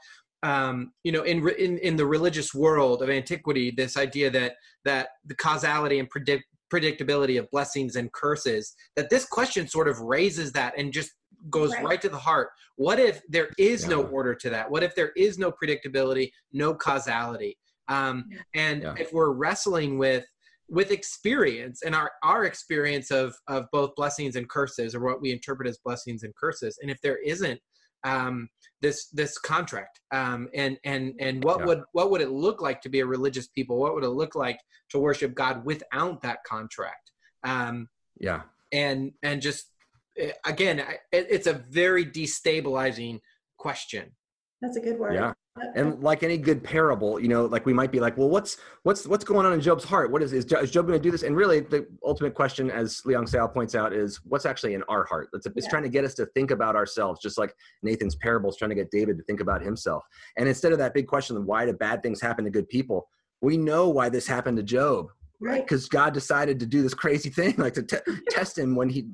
[0.44, 5.10] um, you know, in, in in the religious world of antiquity, this idea that that
[5.26, 10.52] the causality and predict, predictability of blessings and curses, that this question sort of raises
[10.54, 11.12] that and just
[11.50, 12.50] goes right, right to the heart.
[12.76, 13.90] What if there is yeah.
[13.90, 14.70] no order to that?
[14.70, 17.58] What if there is no predictability, no causality?
[17.88, 18.26] Um,
[18.56, 18.96] and yeah.
[18.98, 20.26] if we're wrestling with
[20.70, 25.32] with experience and our our experience of of both blessings and curses, or what we
[25.32, 27.60] interpret as blessings and curses, and if there isn't
[28.04, 28.50] um,
[28.82, 31.66] this this contract, um, and and and what yeah.
[31.66, 33.78] would what would it look like to be a religious people?
[33.78, 37.12] What would it look like to worship God without that contract?
[37.44, 37.88] Um,
[38.20, 38.42] yeah,
[38.72, 39.68] and and just
[40.18, 43.20] eh, again, it, it's a very destabilizing
[43.58, 44.12] question.
[44.62, 45.16] That's a good word.
[45.16, 45.34] Yeah
[45.76, 49.06] and like any good parable you know like we might be like well what's what's
[49.06, 50.12] what's going on in job's heart?
[50.12, 51.24] What is is, is job going to do this?
[51.24, 55.04] And really the ultimate question as Leong Seow points out is what's actually in our
[55.04, 55.30] heart?
[55.34, 55.70] It's, it's yeah.
[55.70, 58.76] trying to get us to think about ourselves just like nathan's parable is trying to
[58.76, 60.06] get david to think about himself.
[60.38, 63.08] And instead of that big question of why do bad things happen to good people
[63.42, 65.08] we know why this happened to job
[65.42, 65.66] right?
[65.66, 67.98] Because god decided to do this crazy thing like to t-
[68.30, 69.08] test him when he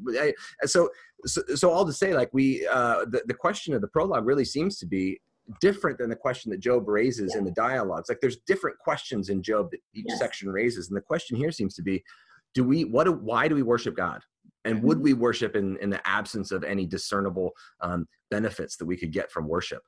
[0.66, 0.90] so,
[1.26, 4.46] so so all to say like we uh the, the question of the prologue really
[4.46, 5.20] seems to be
[5.62, 7.40] different than the question that Job raises yeah.
[7.40, 8.10] in the dialogues.
[8.10, 10.20] Like there's different questions in Job that each yes.
[10.20, 12.04] section raises, and the question here seems to be,
[12.54, 14.22] do we what do, why do we worship God?
[14.66, 15.04] And would mm-hmm.
[15.04, 19.32] we worship in, in the absence of any discernible um, benefits that we could get
[19.32, 19.82] from worship?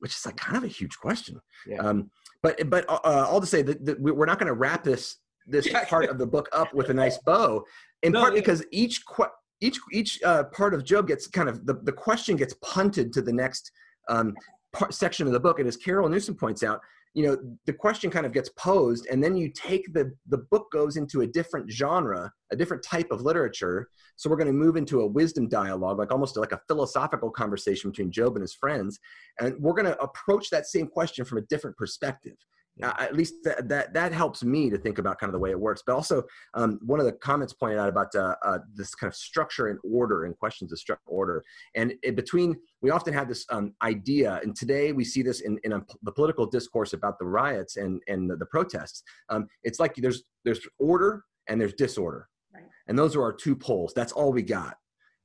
[0.00, 1.40] Which is like kind of a huge question.
[1.66, 1.78] Yeah.
[1.78, 2.10] Um,
[2.42, 5.16] but but uh, uh all to say that, that we're not going to wrap this
[5.46, 7.64] this part of the book up with a nice bow,
[8.02, 8.40] in no, part yeah.
[8.40, 9.26] because each que-
[9.60, 13.22] each each uh, part of Job gets kind of the, the question gets punted to
[13.22, 13.72] the next
[14.08, 14.34] um,
[14.72, 15.58] part, section of the book.
[15.58, 16.80] And as Carol Newsom points out,
[17.14, 20.70] you know, the question kind of gets posed, and then you take the the book
[20.70, 23.88] goes into a different genre, a different type of literature.
[24.16, 27.90] So we're going to move into a wisdom dialogue, like almost like a philosophical conversation
[27.90, 28.98] between Job and his friends,
[29.40, 32.36] and we're going to approach that same question from a different perspective
[32.82, 35.58] at least that, that that helps me to think about kind of the way it
[35.58, 35.82] works.
[35.86, 36.22] But also
[36.54, 39.78] um, one of the comments pointed out about uh, uh, this kind of structure and
[39.82, 41.44] order and questions of structure order.
[41.74, 45.58] And in between we often have this um, idea and today we see this in,
[45.64, 49.02] in a, the political discourse about the riots and, and the, the protests.
[49.28, 52.28] Um, it's like there's there's order and there's disorder.
[52.54, 52.64] Right.
[52.86, 53.92] and those are our two poles.
[53.94, 54.76] That's all we got.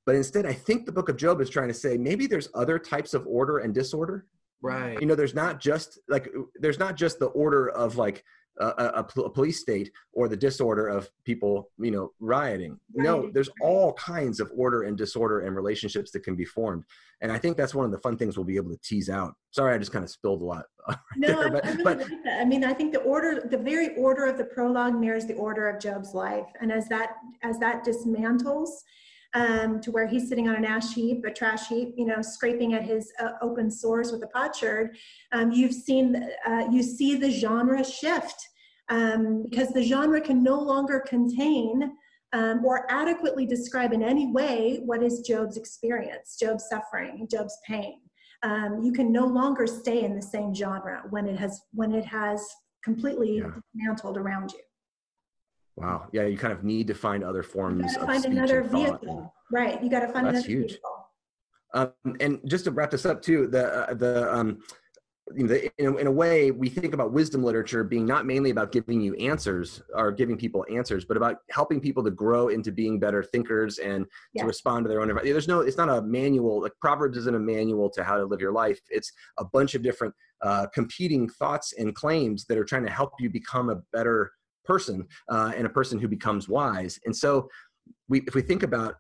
[0.05, 2.77] But instead i think the book of job is trying to say maybe there's other
[2.77, 4.25] types of order and disorder
[4.63, 4.99] right.
[4.99, 8.23] You know there's not just like there's not just the order of like
[8.59, 12.79] a, a, a police state or the disorder of people you know rioting.
[12.93, 13.03] Right.
[13.03, 16.83] no there's all kinds of order and disorder and relationships that can be formed.
[17.21, 19.33] And i think that's one of the fun things we'll be able to tease out.
[19.51, 21.97] Sorry i just kind of spilled a lot right no there, but, I, really but,
[21.99, 22.41] like that.
[22.41, 25.67] I mean i think the order the very order of the prologue mirrors the order
[25.67, 26.47] of job's life.
[26.61, 28.69] And as that as that dismantles
[29.33, 32.73] um, to where he's sitting on an ash heap, a trash heap, you know, scraping
[32.73, 34.95] at his uh, open sores with a potsherd.
[35.31, 38.49] Um, you've seen, uh, you see the genre shift.
[38.89, 41.93] um, because the genre can no longer contain
[42.33, 47.99] um, or adequately describe in any way what is Job's experience, Job's suffering, Job's pain.
[48.41, 52.05] Um, you can no longer stay in the same genre when it has when it
[52.05, 52.45] has
[52.83, 53.51] completely yeah.
[53.73, 54.59] dismantled around you.
[55.75, 56.07] Wow.
[56.11, 59.33] Yeah, you kind of need to find other forms of find another vehicle.
[59.51, 59.81] Right.
[59.83, 60.71] You got to find That's huge.
[60.71, 60.89] Vehicle.
[61.73, 64.59] Um, and just to wrap this up too, the uh, the um,
[65.35, 68.49] you know, in, a, in a way, we think about wisdom literature being not mainly
[68.49, 72.71] about giving you answers or giving people answers, but about helping people to grow into
[72.71, 74.43] being better thinkers and yeah.
[74.43, 75.11] to respond to their own.
[75.23, 76.61] There's no, it's not a manual.
[76.61, 78.79] Like Proverbs isn't a manual to how to live your life.
[78.89, 83.13] It's a bunch of different uh, competing thoughts and claims that are trying to help
[83.19, 84.31] you become a better
[84.65, 86.99] person uh, and a person who becomes wise.
[87.05, 87.49] And so,
[88.07, 88.95] we, if we think about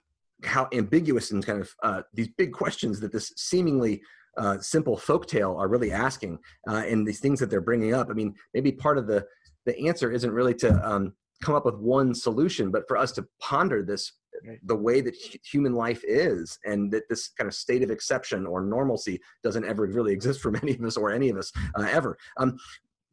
[0.45, 4.01] how ambiguous and kind of uh, these big questions that this seemingly
[4.37, 8.13] uh, simple folktale are really asking uh, and these things that they're bringing up i
[8.13, 9.23] mean maybe part of the
[9.65, 13.25] the answer isn't really to um, come up with one solution but for us to
[13.39, 14.13] ponder this
[14.63, 18.61] the way that human life is and that this kind of state of exception or
[18.61, 22.17] normalcy doesn't ever really exist for many of us or any of us uh, ever
[22.37, 22.57] um,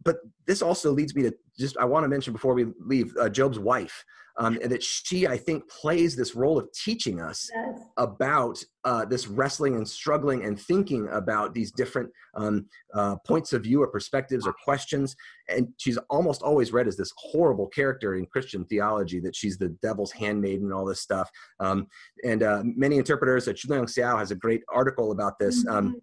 [0.02, 3.28] but this also leads me to just i want to mention before we leave uh,
[3.28, 4.04] job's wife
[4.38, 7.80] um, and that she i think plays this role of teaching us yes.
[7.98, 13.62] about uh, this wrestling and struggling and thinking about these different um, uh, points of
[13.62, 15.14] view or perspectives or questions
[15.48, 19.68] and she's almost always read as this horrible character in christian theology that she's the
[19.82, 21.30] devil's handmaid and all this stuff
[21.60, 21.86] um,
[22.24, 25.98] and uh, many interpreters uh, Choon-Leong Seow has a great article about this um, mm-hmm.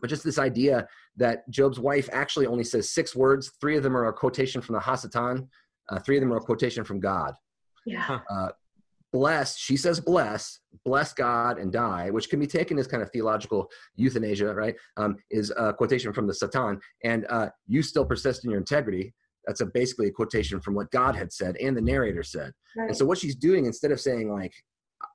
[0.00, 0.86] but just this idea
[1.16, 3.52] that Job's wife actually only says six words.
[3.60, 5.48] Three of them are a quotation from the Hasatan.
[5.88, 7.34] Uh, three of them are a quotation from God.
[7.86, 8.20] Yeah.
[8.30, 8.48] Uh,
[9.12, 13.10] bless, she says bless, bless God and die, which can be taken as kind of
[13.10, 14.74] theological euthanasia, right?
[14.96, 16.80] Um, is a quotation from the Satan.
[17.04, 19.14] And uh, you still persist in your integrity.
[19.46, 22.52] That's a, basically a quotation from what God had said and the narrator said.
[22.76, 22.88] Right.
[22.88, 24.52] And so what she's doing, instead of saying like,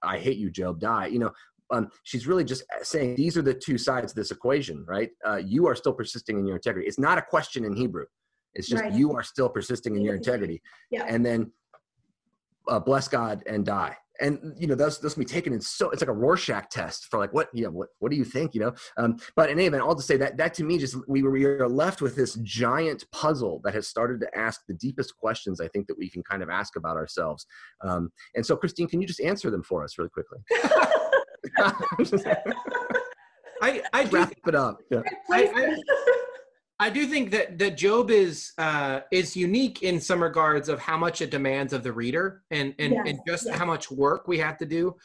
[0.03, 1.31] I hate you, Job, die, you know,
[1.71, 5.09] um, she's really just saying these are the two sides of this equation, right?
[5.25, 6.87] Uh, you are still persisting in your integrity.
[6.87, 8.05] It's not a question in Hebrew.
[8.53, 8.93] It's just right.
[8.93, 10.61] you are still persisting in your integrity.
[10.89, 11.05] Yeah.
[11.07, 11.51] And then
[12.67, 13.95] uh, bless God and die.
[14.19, 17.05] And you know those those can be taken in so it's like a Rorschach test
[17.05, 19.57] for like what you know what what do you think you know um, but in
[19.57, 22.03] any event I'll just say that that to me just we were, we are left
[22.03, 25.97] with this giant puzzle that has started to ask the deepest questions I think that
[25.97, 27.47] we can kind of ask about ourselves
[27.83, 30.37] um, and so Christine can you just answer them for us really quickly
[33.61, 34.81] I, I do, wrap it up.
[34.89, 35.01] Yeah.
[35.29, 40.67] I, I, I, do think that that Job is uh, is unique in some regards
[40.67, 43.57] of how much it demands of the reader and and, yes, and just yes.
[43.57, 44.95] how much work we have to do.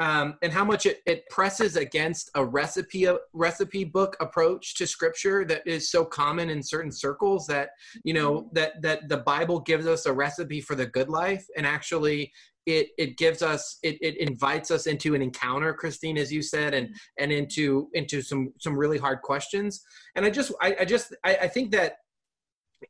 [0.00, 4.86] Um, and how much it, it presses against a recipe a recipe book approach to
[4.86, 7.72] scripture that is so common in certain circles that
[8.02, 8.48] you know mm-hmm.
[8.54, 12.32] that that the bible gives us a recipe for the good life and actually
[12.78, 16.74] it it gives us it, it invites us into an encounter christine as you said
[16.74, 19.82] and and into into some some really hard questions.
[20.14, 21.96] And i just i, I just I, I think that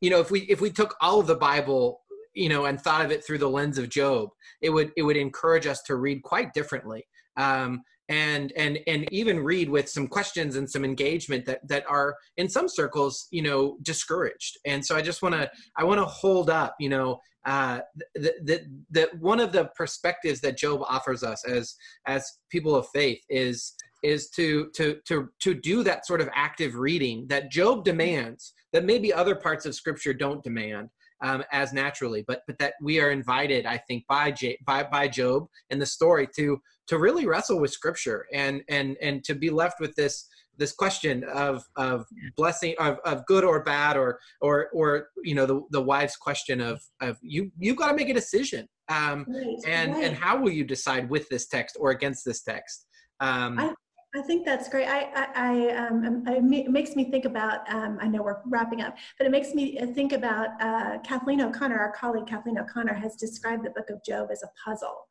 [0.00, 2.00] you know if we if we took all of the bible
[2.34, 5.16] you know and thought of it through the lens of job it would it would
[5.16, 7.06] encourage us to read quite differently.
[7.36, 12.16] Um, and and and even read with some questions and some engagement that that are
[12.36, 14.58] in some circles you know discouraged.
[14.66, 17.80] And so i just want to i want to hold up you know uh
[18.14, 21.74] that that one of the perspectives that job offers us as
[22.07, 23.72] as people of faith is
[24.03, 28.84] is to to to to do that sort of active reading that job demands that
[28.84, 30.91] maybe other parts of scripture don't demand
[31.22, 35.09] um, as naturally, but but that we are invited, I think, by J, by by
[35.09, 39.51] Job and the story to to really wrestle with Scripture and and and to be
[39.51, 40.26] left with this
[40.61, 42.04] this question of of
[42.36, 46.61] blessing of, of good or bad or or or you know the the wife's question
[46.61, 50.04] of of you you got to make a decision um, right, and right.
[50.04, 52.87] and how will you decide with this text or against this text
[53.20, 53.74] um, I,
[54.12, 54.88] I think that's great.
[54.88, 57.72] I, I, I um, um it makes me think about.
[57.72, 61.78] Um, I know we're wrapping up, but it makes me think about uh, Kathleen O'Connor.
[61.78, 65.07] Our colleague Kathleen O'Connor has described the Book of Job as a puzzle,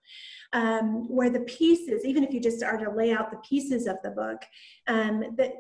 [0.52, 3.98] um, where the pieces, even if you just are to lay out the pieces of
[4.04, 4.42] the book,
[4.88, 5.54] um, that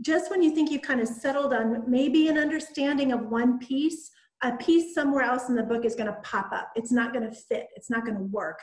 [0.00, 4.10] just when you think you've kind of settled on maybe an understanding of one piece,
[4.42, 6.70] a piece somewhere else in the book is going to pop up.
[6.76, 7.68] It's not going to fit.
[7.74, 8.58] It's not going to work.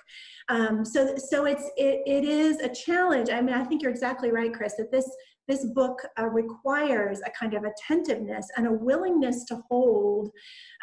[0.50, 3.30] Um, so, so it's it, it is a challenge.
[3.30, 4.76] I mean, I think you're exactly right, Chris.
[4.78, 5.10] That this
[5.48, 10.30] this book uh, requires a kind of attentiveness and a willingness to hold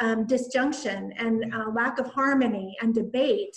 [0.01, 3.57] um, disjunction and uh, lack of harmony and debate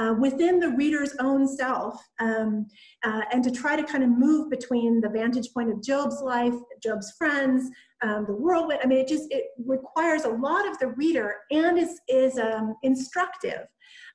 [0.00, 2.66] uh, within the reader's own self um,
[3.04, 6.54] uh, and to try to kind of move between the vantage point of Job's life,
[6.82, 7.70] Job's friends,
[8.02, 8.80] um, the whirlwind.
[8.82, 12.74] I mean, it just it requires a lot of the reader and is is um,
[12.82, 13.66] instructive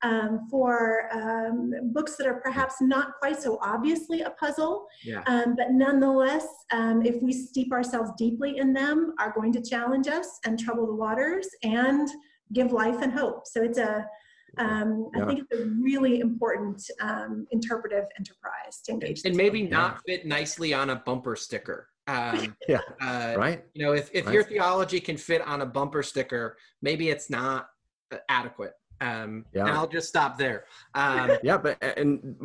[0.01, 5.21] um, for um, books that are perhaps not quite so obviously a puzzle, yeah.
[5.27, 10.07] um, but nonetheless, um, if we steep ourselves deeply in them, are going to challenge
[10.07, 12.09] us and trouble the waters and
[12.53, 13.45] give life and hope.
[13.45, 14.07] So it's a
[14.57, 15.23] um, yeah.
[15.23, 19.21] I think it's a really important um, interpretive enterprise to engage.
[19.25, 21.89] And maybe not fit nicely on a bumper sticker.
[22.07, 22.81] Um, yeah.
[23.01, 23.63] Uh, right.
[23.73, 24.33] You know, if, if right.
[24.33, 27.69] your theology can fit on a bumper sticker, maybe it's not
[28.11, 28.73] uh, adequate.
[29.01, 29.65] Um, yeah.
[29.65, 30.65] And I'll just stop there.
[30.93, 32.35] Um, yeah, but and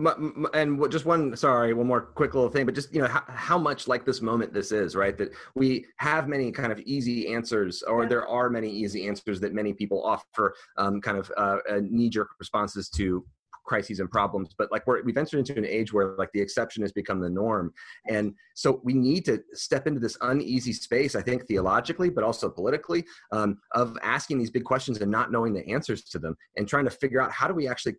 [0.55, 3.59] and just one sorry, one more quick little thing, but just you know how, how
[3.59, 5.17] much like this moment this is, right?
[5.17, 8.09] That we have many kind of easy answers, or yeah.
[8.09, 12.29] there are many easy answers that many people offer, um, kind of uh, knee jerk
[12.39, 13.25] responses to
[13.71, 16.83] crises and problems but like we're, we've entered into an age where like the exception
[16.83, 17.73] has become the norm.
[18.09, 22.51] And so we need to step into this uneasy space i think theologically but also
[22.51, 26.67] politically um, of asking these big questions and not knowing the answers to them and
[26.67, 27.95] trying to figure out how do we actually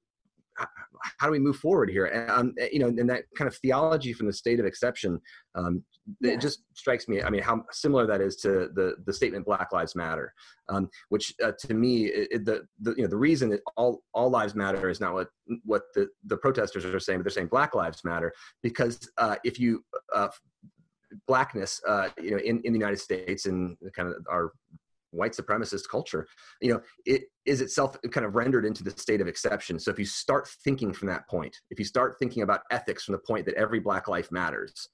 [1.17, 2.05] how do we move forward here?
[2.05, 5.19] And um, you know, and that kind of theology from the state of exception,
[5.55, 5.83] um,
[6.19, 6.33] yeah.
[6.33, 7.21] it just strikes me.
[7.21, 10.33] I mean, how similar that is to the the statement "Black Lives Matter,"
[10.69, 14.29] um, which uh, to me, it, the the you know the reason that all all
[14.29, 15.29] lives matter is not what
[15.63, 19.59] what the the protesters are saying, but they're saying Black Lives Matter because uh, if
[19.59, 19.83] you
[20.15, 20.29] uh,
[21.27, 24.51] blackness, uh, you know, in, in the United States and kind of our
[25.11, 26.27] white supremacist culture
[26.61, 29.79] you know it is itself kind of rendered into the state of exception.
[29.79, 33.13] So if you start thinking from that point if you start thinking about ethics from
[33.13, 34.89] the point that every black life matters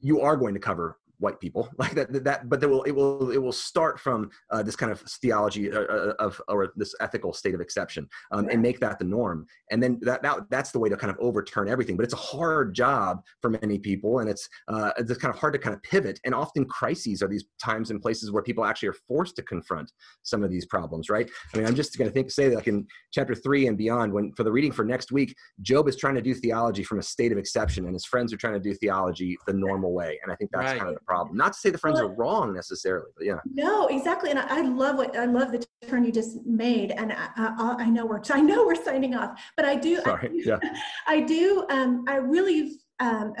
[0.00, 1.68] you are going to cover white people.
[1.80, 4.92] Like that that but there will it will it will start from uh, this kind
[4.92, 8.98] of theology uh, uh, of or this ethical state of exception um, and make that
[8.98, 9.46] the norm.
[9.70, 11.96] And then that, that that's the way to kind of overturn everything.
[11.96, 15.54] But it's a hard job for many people and it's uh, it's kind of hard
[15.54, 16.20] to kind of pivot.
[16.24, 19.90] And often crises are these times and places where people actually are forced to confront
[20.22, 21.28] some of these problems right?
[21.54, 24.32] I mean i'm just going to think say like in chapter three and beyond when
[24.32, 27.32] for the reading for next week job is trying to do theology from a state
[27.32, 30.18] of exception and his friends are trying to do theology the normal way.
[30.22, 30.78] And i think that's right.
[30.78, 31.36] kind of the problem.
[31.36, 33.40] Not to say the friends are wrong necessarily, but yeah.
[33.52, 34.30] No, exactly.
[34.30, 36.92] And I, I, love what I love the turn you just made.
[36.92, 40.00] And I, I, I, know we're I know we're signing off, but I do.
[40.02, 40.28] Sorry.
[40.28, 40.58] I yeah.
[41.08, 41.66] I do.
[41.68, 42.78] Um, I really.
[43.00, 43.34] Um,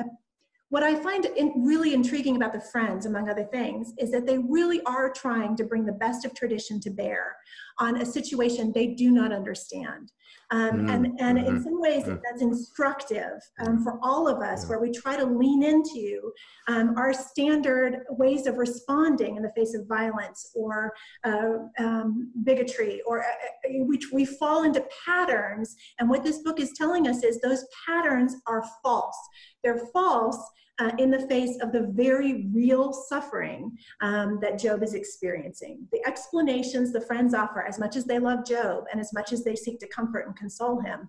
[0.70, 4.38] what I find in, really intriguing about the Friends, among other things, is that they
[4.38, 7.36] really are trying to bring the best of tradition to bear
[7.78, 10.12] on a situation they do not understand.
[10.52, 11.56] Um, mm, and and mm-hmm.
[11.56, 12.16] in some ways, mm-hmm.
[12.24, 16.32] that's instructive um, for all of us, where we try to lean into
[16.66, 20.92] um, our standard ways of responding in the face of violence or
[21.24, 25.76] uh, um, bigotry, or uh, uh, which we fall into patterns.
[26.00, 29.18] And what this book is telling us is those patterns are false.
[29.62, 30.38] They're false
[30.80, 35.86] uh, in the face of the very real suffering um, that Job is experiencing.
[35.92, 39.44] The explanations the friends offer, as much as they love Job and as much as
[39.44, 41.08] they seek to comfort and console him,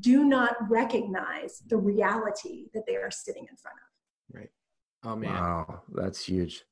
[0.00, 4.40] do not recognize the reality that they are sitting in front of.
[4.40, 4.50] Right.
[5.04, 5.34] Oh, man.
[5.34, 6.64] Wow, that's huge.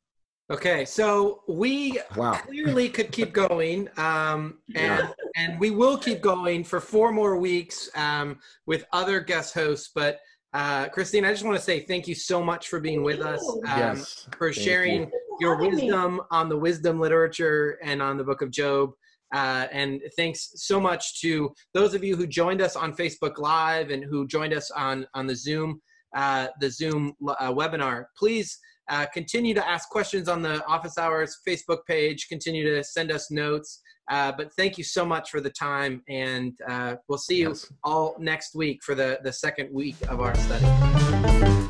[0.48, 2.34] Okay, so we wow.
[2.34, 5.10] clearly could keep going, um, and yeah.
[5.34, 9.90] and we will keep going for four more weeks um, with other guest hosts.
[9.92, 10.20] But
[10.56, 13.46] uh, Christine, I just want to say thank you so much for being with us,
[13.46, 15.10] um, yes, for sharing you.
[15.38, 18.92] your wisdom on the wisdom literature and on the book of Job.
[19.34, 23.90] Uh, and thanks so much to those of you who joined us on Facebook Live
[23.90, 25.78] and who joined us on on the Zoom
[26.16, 28.04] uh, the Zoom uh, webinar.
[28.16, 28.58] Please
[28.88, 32.28] uh, continue to ask questions on the Office Hours Facebook page.
[32.28, 33.82] Continue to send us notes.
[34.08, 38.16] Uh, but thank you so much for the time, and uh, we'll see you all
[38.18, 41.66] next week for the, the second week of our study.